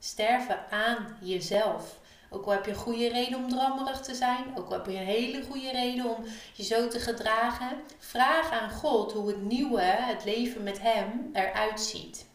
Sterven 0.00 0.70
aan 0.70 1.16
jezelf. 1.20 1.98
Ook 2.30 2.44
al 2.44 2.52
heb 2.52 2.64
je 2.64 2.70
een 2.70 2.76
goede 2.76 3.08
reden 3.08 3.38
om 3.38 3.48
drammerig 3.48 4.00
te 4.00 4.14
zijn, 4.14 4.44
ook 4.56 4.66
al 4.66 4.72
heb 4.72 4.86
je 4.86 4.92
een 4.92 5.04
hele 5.04 5.42
goede 5.50 5.70
reden 5.70 6.16
om 6.16 6.24
je 6.52 6.62
zo 6.62 6.88
te 6.88 7.00
gedragen, 7.00 7.82
vraag 7.98 8.50
aan 8.50 8.70
God 8.70 9.12
hoe 9.12 9.28
het 9.28 9.42
nieuwe, 9.42 9.82
het 9.82 10.24
leven 10.24 10.62
met 10.62 10.80
Hem, 10.80 11.30
eruit 11.32 11.80
ziet. 11.80 12.28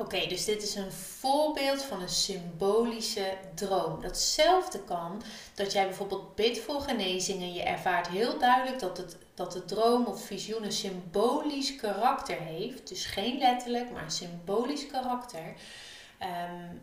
Oké, 0.00 0.26
dus 0.26 0.44
dit 0.44 0.62
is 0.62 0.74
een 0.74 0.92
voorbeeld 0.92 1.82
van 1.82 2.02
een 2.02 2.08
symbolische 2.08 3.36
droom. 3.54 4.00
Datzelfde 4.00 4.84
kan 4.84 5.22
dat 5.54 5.72
jij 5.72 5.84
bijvoorbeeld 5.84 6.34
bidt 6.34 6.58
voor 6.58 6.80
genezing 6.80 7.42
en 7.42 7.52
je 7.52 7.62
ervaart 7.62 8.08
heel 8.08 8.38
duidelijk 8.38 8.78
dat, 8.78 8.96
het, 8.96 9.16
dat 9.40 9.52
de 9.52 9.64
droom 9.64 10.04
of 10.04 10.24
visioen 10.24 10.64
een 10.64 10.72
symbolisch 10.72 11.76
karakter 11.76 12.36
heeft. 12.36 12.88
Dus 12.88 13.06
geen 13.06 13.38
letterlijk, 13.38 13.90
maar 13.90 14.02
een 14.02 14.10
symbolisch 14.10 14.86
karakter. 14.86 15.54
Um, 16.22 16.80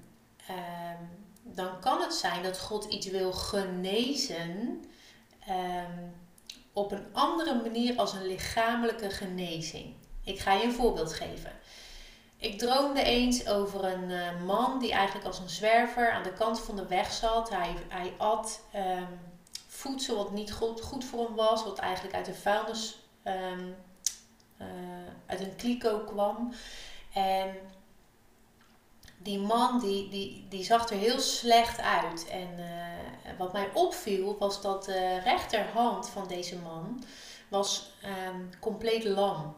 Ehm, 0.47 1.03
dan 1.43 1.79
kan 1.79 2.01
het 2.01 2.13
zijn 2.13 2.43
dat 2.43 2.59
God 2.59 2.85
iets 2.85 3.07
wil 3.07 3.31
genezen 3.33 4.83
ehm, 5.47 6.07
op 6.73 6.91
een 6.91 7.05
andere 7.11 7.61
manier 7.61 7.97
als 7.97 8.13
een 8.13 8.27
lichamelijke 8.27 9.09
genezing. 9.09 9.93
Ik 10.23 10.39
ga 10.39 10.53
je 10.53 10.63
een 10.63 10.73
voorbeeld 10.73 11.13
geven. 11.13 11.51
Ik 12.37 12.59
droomde 12.59 13.03
eens 13.03 13.47
over 13.47 13.83
een 13.83 14.09
uh, 14.09 14.45
man 14.45 14.79
die 14.79 14.91
eigenlijk 14.91 15.25
als 15.25 15.39
een 15.39 15.49
zwerver 15.49 16.11
aan 16.11 16.23
de 16.23 16.33
kant 16.33 16.59
van 16.59 16.75
de 16.75 16.87
weg 16.87 17.11
zat. 17.11 17.49
Hij, 17.49 17.73
hij 17.87 18.13
at 18.17 18.61
voedsel 19.77 20.15
wat 20.15 20.31
niet 20.31 20.53
goed, 20.53 20.81
goed 20.81 21.05
voor 21.05 21.25
hem 21.25 21.35
was, 21.35 21.63
wat 21.63 21.79
eigenlijk 21.79 22.15
uit 22.15 22.27
een 22.27 22.35
vuilnis, 22.35 22.99
um, 23.23 23.75
uh, 24.61 24.67
uit 25.25 25.39
een 25.39 25.55
kliko 25.55 25.99
kwam. 25.99 26.53
En 27.13 27.55
die 29.17 29.39
man 29.39 29.79
die, 29.79 30.09
die, 30.09 30.45
die 30.49 30.63
zag 30.63 30.89
er 30.89 30.97
heel 30.97 31.19
slecht 31.19 31.79
uit. 31.79 32.27
En 32.27 32.59
uh, 32.59 33.37
wat 33.37 33.53
mij 33.53 33.69
opviel 33.73 34.37
was 34.39 34.61
dat 34.61 34.85
de 34.85 35.19
rechterhand 35.19 36.09
van 36.09 36.27
deze 36.27 36.57
man 36.57 37.03
was 37.47 37.91
um, 38.27 38.49
compleet 38.59 39.03
lam. 39.03 39.55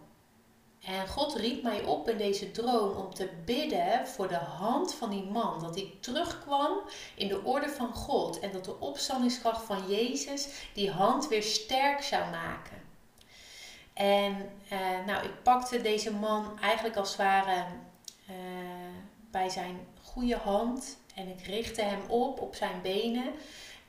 En 0.83 1.07
God 1.07 1.35
riep 1.35 1.63
mij 1.63 1.83
op 1.83 2.09
in 2.09 2.17
deze 2.17 2.51
droom 2.51 2.95
om 2.95 3.13
te 3.13 3.29
bidden 3.45 4.07
voor 4.07 4.27
de 4.27 4.35
hand 4.35 4.93
van 4.93 5.09
die 5.09 5.23
man. 5.23 5.59
Dat 5.59 5.75
hij 5.75 5.93
terugkwam 5.99 6.79
in 7.15 7.27
de 7.27 7.43
orde 7.43 7.69
van 7.69 7.93
God. 7.93 8.39
En 8.39 8.51
dat 8.51 8.65
de 8.65 8.79
opstandingskracht 8.79 9.65
van 9.65 9.87
Jezus 9.87 10.47
die 10.73 10.91
hand 10.91 11.27
weer 11.27 11.43
sterk 11.43 12.01
zou 12.01 12.29
maken. 12.29 12.77
En 13.93 14.51
uh, 14.71 15.05
nou, 15.05 15.25
ik 15.25 15.43
pakte 15.43 15.81
deze 15.81 16.13
man 16.13 16.59
eigenlijk 16.61 16.95
als 16.95 17.09
het 17.09 17.17
ware 17.17 17.65
uh, 18.29 18.35
bij 19.31 19.49
zijn 19.49 19.87
goede 20.01 20.37
hand 20.37 20.97
en 21.15 21.27
ik 21.27 21.41
richtte 21.41 21.81
hem 21.81 22.01
op 22.07 22.41
op 22.41 22.55
zijn 22.55 22.81
benen. 22.81 23.33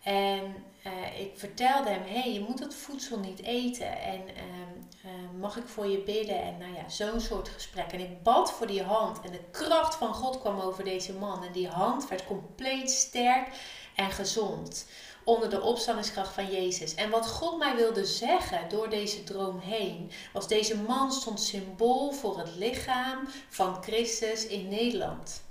En 0.02 0.64
uh, 0.87 1.21
ik 1.21 1.33
vertelde 1.39 1.89
hem: 1.89 2.03
hé, 2.03 2.21
hey, 2.21 2.33
je 2.33 2.41
moet 2.41 2.59
dat 2.59 2.75
voedsel 2.75 3.19
niet 3.19 3.43
eten. 3.43 4.01
En 4.01 4.21
uh, 4.21 5.11
uh, 5.11 5.41
mag 5.41 5.57
ik 5.57 5.67
voor 5.67 5.87
je 5.87 6.03
bidden? 6.03 6.43
En 6.43 6.59
nou 6.59 6.75
ja, 6.75 6.89
zo'n 6.89 7.21
soort 7.21 7.49
gesprek. 7.49 7.93
En 7.93 8.01
ik 8.01 8.23
bad 8.23 8.53
voor 8.53 8.67
die 8.67 8.83
hand. 8.83 9.21
En 9.21 9.33
de 9.33 9.45
kracht 9.51 9.95
van 9.95 10.14
God 10.14 10.40
kwam 10.40 10.61
over 10.61 10.85
deze 10.85 11.12
man. 11.12 11.45
En 11.45 11.53
die 11.53 11.69
hand 11.69 12.09
werd 12.09 12.27
compleet 12.27 12.90
sterk 12.90 13.49
en 13.95 14.11
gezond. 14.11 14.87
Onder 15.25 15.51
de 15.51 15.62
opstandingskracht 15.62 16.35
van 16.35 16.51
Jezus. 16.51 16.95
En 16.95 17.11
wat 17.11 17.29
God 17.29 17.59
mij 17.59 17.77
wilde 17.77 18.05
zeggen 18.05 18.69
door 18.69 18.90
deze 18.90 19.25
droom 19.25 19.59
heen, 19.59 20.11
was 20.33 20.49
deze 20.49 20.77
man 20.77 21.12
stond 21.12 21.40
symbool 21.40 22.12
voor 22.12 22.38
het 22.38 22.57
lichaam 22.57 23.29
van 23.49 23.83
Christus 23.83 24.47
in 24.47 24.69
Nederland. 24.69 25.43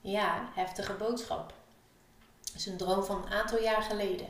Ja, 0.00 0.48
heftige 0.54 0.92
boodschap. 0.92 1.55
Is 2.56 2.66
een 2.66 2.76
droom 2.76 3.04
van 3.04 3.24
een 3.24 3.32
aantal 3.32 3.62
jaar 3.62 3.82
geleden. 3.82 4.26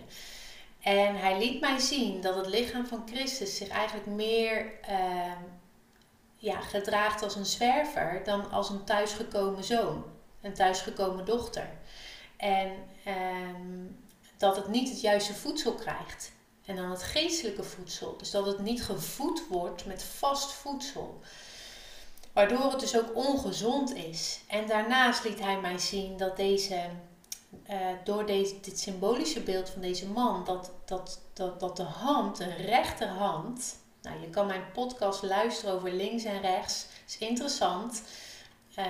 En 0.80 1.16
hij 1.16 1.38
liet 1.38 1.60
mij 1.60 1.78
zien 1.78 2.20
dat 2.20 2.36
het 2.36 2.46
lichaam 2.46 2.86
van 2.86 3.02
Christus 3.12 3.56
zich 3.56 3.68
eigenlijk 3.68 4.06
meer 4.06 4.72
uh, 4.90 5.32
ja, 6.36 6.60
gedraagt 6.60 7.22
als 7.22 7.34
een 7.34 7.46
zwerver 7.46 8.20
dan 8.24 8.50
als 8.50 8.70
een 8.70 8.84
thuisgekomen 8.84 9.64
zoon, 9.64 10.04
een 10.40 10.54
thuisgekomen 10.54 11.24
dochter. 11.24 11.68
En 12.36 12.72
uh, 13.06 13.14
dat 14.36 14.56
het 14.56 14.68
niet 14.68 14.88
het 14.88 15.00
juiste 15.00 15.34
voedsel 15.34 15.74
krijgt. 15.74 16.32
En 16.64 16.76
dan 16.76 16.90
het 16.90 17.02
geestelijke 17.02 17.62
voedsel. 17.62 18.16
Dus 18.16 18.30
dat 18.30 18.46
het 18.46 18.58
niet 18.58 18.82
gevoed 18.82 19.48
wordt 19.48 19.86
met 19.86 20.02
vast 20.02 20.52
voedsel. 20.52 21.20
Waardoor 22.32 22.70
het 22.70 22.80
dus 22.80 22.98
ook 22.98 23.16
ongezond 23.16 23.94
is. 23.94 24.40
En 24.46 24.66
daarnaast 24.66 25.24
liet 25.24 25.40
hij 25.40 25.60
mij 25.60 25.78
zien 25.78 26.16
dat 26.16 26.36
deze, 26.36 26.80
uh, 27.70 27.76
door 28.04 28.26
deze, 28.26 28.60
dit 28.60 28.78
symbolische 28.78 29.40
beeld 29.40 29.70
van 29.70 29.80
deze 29.80 30.08
man, 30.08 30.44
dat, 30.44 30.70
dat, 30.84 31.20
dat, 31.32 31.60
dat 31.60 31.76
de 31.76 31.82
hand, 31.82 32.36
de 32.36 32.54
rechterhand. 32.54 33.76
Nou, 34.02 34.20
je 34.20 34.30
kan 34.30 34.46
mijn 34.46 34.72
podcast 34.72 35.22
luisteren 35.22 35.74
over 35.74 35.92
links 35.92 36.24
en 36.24 36.40
rechts. 36.40 36.86
is 37.06 37.18
interessant. 37.18 38.02
Uh, 38.78 38.84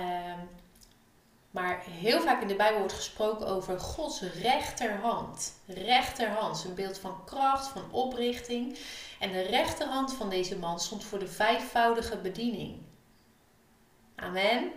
maar 1.51 1.83
heel 1.89 2.21
vaak 2.21 2.41
in 2.41 2.47
de 2.47 2.55
Bijbel 2.55 2.79
wordt 2.79 2.93
gesproken 2.93 3.47
over 3.47 3.79
Gods 3.79 4.21
rechterhand. 4.21 5.53
Rechterhand 5.65 6.63
een 6.63 6.75
beeld 6.75 6.97
van 6.97 7.25
kracht, 7.25 7.67
van 7.67 7.91
oprichting. 7.91 8.77
En 9.19 9.31
de 9.31 9.41
rechterhand 9.41 10.13
van 10.13 10.29
deze 10.29 10.57
man 10.57 10.79
stond 10.79 11.03
voor 11.03 11.19
de 11.19 11.27
vijfvoudige 11.27 12.17
bediening. 12.17 12.81
Amen. 14.15 14.71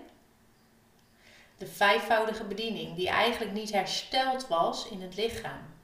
De 1.61 1.67
vijfvoudige 1.67 2.45
bediening, 2.45 2.97
die 2.97 3.09
eigenlijk 3.09 3.53
niet 3.53 3.73
hersteld 3.73 4.49
was 4.49 4.89
in 4.89 5.03
het 5.03 5.17
lichaam. 5.17 5.75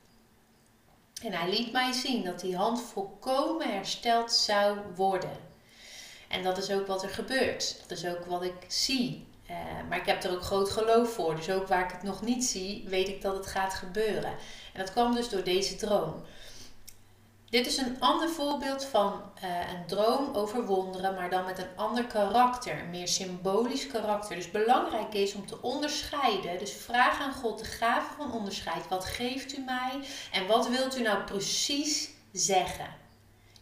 En 1.23 1.33
hij 1.33 1.51
liet 1.51 1.73
mij 1.73 1.93
zien 1.93 2.25
dat 2.25 2.41
die 2.41 2.57
hand 2.57 2.83
volkomen 2.83 3.73
hersteld 3.73 4.33
zou 4.33 4.79
worden. 4.95 5.37
En 6.29 6.43
dat 6.43 6.59
is 6.59 6.71
ook 6.71 6.87
wat 6.87 7.03
er 7.03 7.09
gebeurt. 7.09 7.81
Dat 7.81 7.99
is 7.99 8.07
ook 8.07 8.25
wat 8.25 8.43
ik 8.43 8.65
zie. 8.67 9.27
Uh, 9.51 9.57
maar 9.89 9.99
ik 9.99 10.07
heb 10.07 10.23
er 10.23 10.31
ook 10.31 10.43
groot 10.43 10.71
geloof 10.71 11.13
voor. 11.13 11.37
Dus 11.37 11.51
ook 11.51 11.69
waar 11.69 11.85
ik 11.85 11.93
het 11.93 12.03
nog 12.03 12.23
niet 12.23 12.45
zie, 12.45 12.85
weet 12.89 13.09
ik 13.09 13.23
dat 13.23 13.37
het 13.37 13.47
gaat 13.47 13.75
gebeuren. 13.75 14.35
En 14.73 14.81
dat 14.81 14.91
kwam 14.91 15.15
dus 15.15 15.29
door 15.29 15.45
deze 15.45 15.77
droom. 15.77 16.25
Dit 17.51 17.67
is 17.67 17.77
een 17.77 18.01
ander 18.01 18.29
voorbeeld 18.29 18.85
van 18.85 19.23
uh, 19.45 19.51
een 19.73 19.87
droom 19.87 20.35
over 20.35 20.67
wonderen, 20.67 21.15
maar 21.15 21.31
dan 21.31 21.45
met 21.45 21.59
een 21.59 21.77
ander 21.77 22.05
karakter, 22.05 22.79
een 22.79 22.91
meer 22.91 23.09
symbolisch 23.09 23.87
karakter. 23.87 24.37
Dus 24.37 24.51
belangrijk 24.51 25.15
is 25.15 25.35
om 25.35 25.47
te 25.47 25.63
onderscheiden. 25.63 26.59
Dus 26.59 26.73
vraag 26.73 27.21
aan 27.21 27.33
God 27.33 27.59
de 27.59 27.65
gave 27.65 28.15
van 28.17 28.33
onderscheid. 28.33 28.89
Wat 28.89 29.05
geeft 29.05 29.57
u 29.57 29.61
mij 29.61 30.01
en 30.33 30.47
wat 30.47 30.69
wilt 30.69 30.99
u 30.99 31.03
nou 31.03 31.25
precies 31.25 32.11
zeggen? 32.33 32.95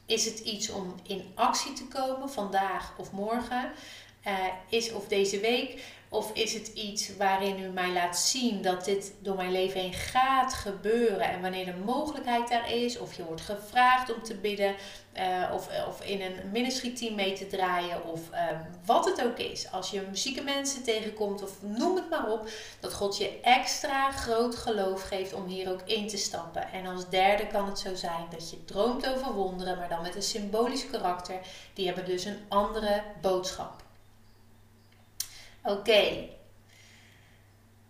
Is 0.07 0.25
het 0.25 0.39
iets 0.39 0.71
om 0.71 0.95
in 1.03 1.33
actie 1.35 1.73
te 1.73 1.89
komen 1.89 2.31
vandaag 2.31 2.93
of 2.99 3.13
morgen? 3.13 3.73
Uh, 4.27 4.33
is 4.69 4.93
of 4.93 5.09
deze 5.09 5.41
week? 5.41 5.83
Of 6.09 6.31
is 6.35 6.53
het 6.53 6.67
iets 6.67 7.17
waarin 7.17 7.59
u 7.59 7.69
mij 7.69 7.93
laat 7.93 8.19
zien 8.19 8.63
dat 8.63 8.85
dit 8.85 9.13
door 9.19 9.37
mijn 9.37 9.53
leven 9.53 9.81
heen 9.81 9.93
gaat 9.93 10.55
gebeuren? 10.55 11.21
En 11.21 11.41
wanneer 11.41 11.65
de 11.65 11.75
mogelijkheid 11.85 12.49
daar 12.49 12.73
is, 12.73 12.99
of 12.99 13.15
je 13.15 13.25
wordt 13.25 13.41
gevraagd 13.41 14.15
om 14.15 14.23
te 14.23 14.35
bidden, 14.35 14.75
uh, 15.19 15.51
of, 15.55 15.69
of 15.89 16.05
in 16.05 16.21
een 16.21 16.51
ministry 16.53 16.95
team 16.95 17.15
mee 17.15 17.33
te 17.33 17.47
draaien, 17.47 18.05
of 18.05 18.21
uh, 18.33 18.39
wat 18.85 19.05
het 19.05 19.25
ook 19.25 19.39
is. 19.39 19.71
Als 19.71 19.91
je 19.91 20.07
muzieke 20.11 20.43
mensen 20.43 20.83
tegenkomt, 20.83 21.43
of 21.43 21.63
noem 21.63 21.97
het 21.97 22.11
maar 22.11 22.31
op, 22.31 22.49
dat 22.81 22.95
God 22.95 23.17
je 23.17 23.41
extra 23.43 24.11
groot 24.11 24.57
geloof 24.57 25.03
geeft 25.03 25.33
om 25.33 25.47
hier 25.47 25.71
ook 25.71 25.83
in 25.85 26.09
te 26.09 26.17
stappen. 26.17 26.73
En 26.73 26.87
als 26.87 27.09
derde 27.09 27.47
kan 27.47 27.67
het 27.67 27.79
zo 27.79 27.95
zijn 27.95 28.27
dat 28.31 28.51
je 28.51 28.65
droomt 28.65 29.09
over 29.09 29.33
wonderen, 29.33 29.79
maar 29.79 29.89
dan 29.89 30.03
met 30.03 30.15
een 30.15 30.23
symbolisch 30.23 30.91
karakter. 30.91 31.41
Die 31.75 31.87
hebben 31.87 32.05
dus 32.05 32.25
een 32.25 32.41
andere 32.49 33.03
boodschap. 33.21 33.84
Oké. 35.65 36.29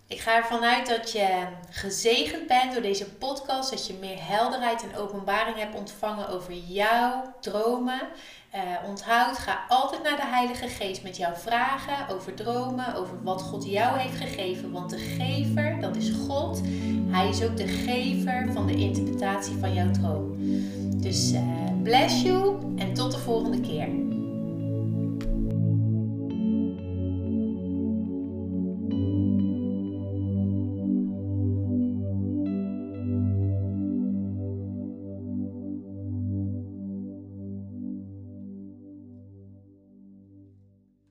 Ik 0.07 0.21
ga 0.21 0.37
ervan 0.37 0.63
uit 0.63 0.87
dat 0.87 1.13
je 1.13 1.47
gezegend 1.71 2.47
bent 2.47 2.73
door 2.73 2.83
deze 2.83 3.11
podcast, 3.11 3.71
dat 3.71 3.87
je 3.87 3.95
meer 4.01 4.17
helderheid 4.21 4.83
en 4.83 4.97
openbaring 4.97 5.57
hebt 5.57 5.75
ontvangen 5.75 6.29
over 6.29 6.55
jouw 6.55 7.35
dromen. 7.41 8.01
Uh, 8.55 8.89
onthoud, 8.89 9.39
ga 9.39 9.65
altijd 9.69 10.03
naar 10.03 10.17
de 10.17 10.27
Heilige 10.27 10.69
Geest 10.69 11.03
met 11.03 11.17
jouw 11.17 11.35
vragen 11.35 12.15
over 12.15 12.35
dromen, 12.35 12.95
over 12.95 13.23
wat 13.23 13.43
God 13.43 13.65
jou 13.65 13.99
heeft 13.99 14.17
gegeven. 14.17 14.73
Want 14.73 14.91
de 14.91 14.99
gever, 14.99 15.81
dat 15.81 15.97
is 15.97 16.11
God. 16.29 16.61
Hij 17.09 17.29
is 17.29 17.43
ook 17.43 17.57
de 17.57 17.69
gever 17.69 18.49
van 18.53 18.67
de 18.67 18.77
interpretatie 18.77 19.57
van 19.57 19.75
jouw 19.75 19.91
droom. 19.91 20.35
Dus 21.01 21.33
uh, 21.33 21.41
bless 21.83 22.23
you 22.23 22.57
en 22.77 22.95
tot 22.95 23.13
de 23.13 23.19
volgende 23.19 23.61
keer. 23.61 24.14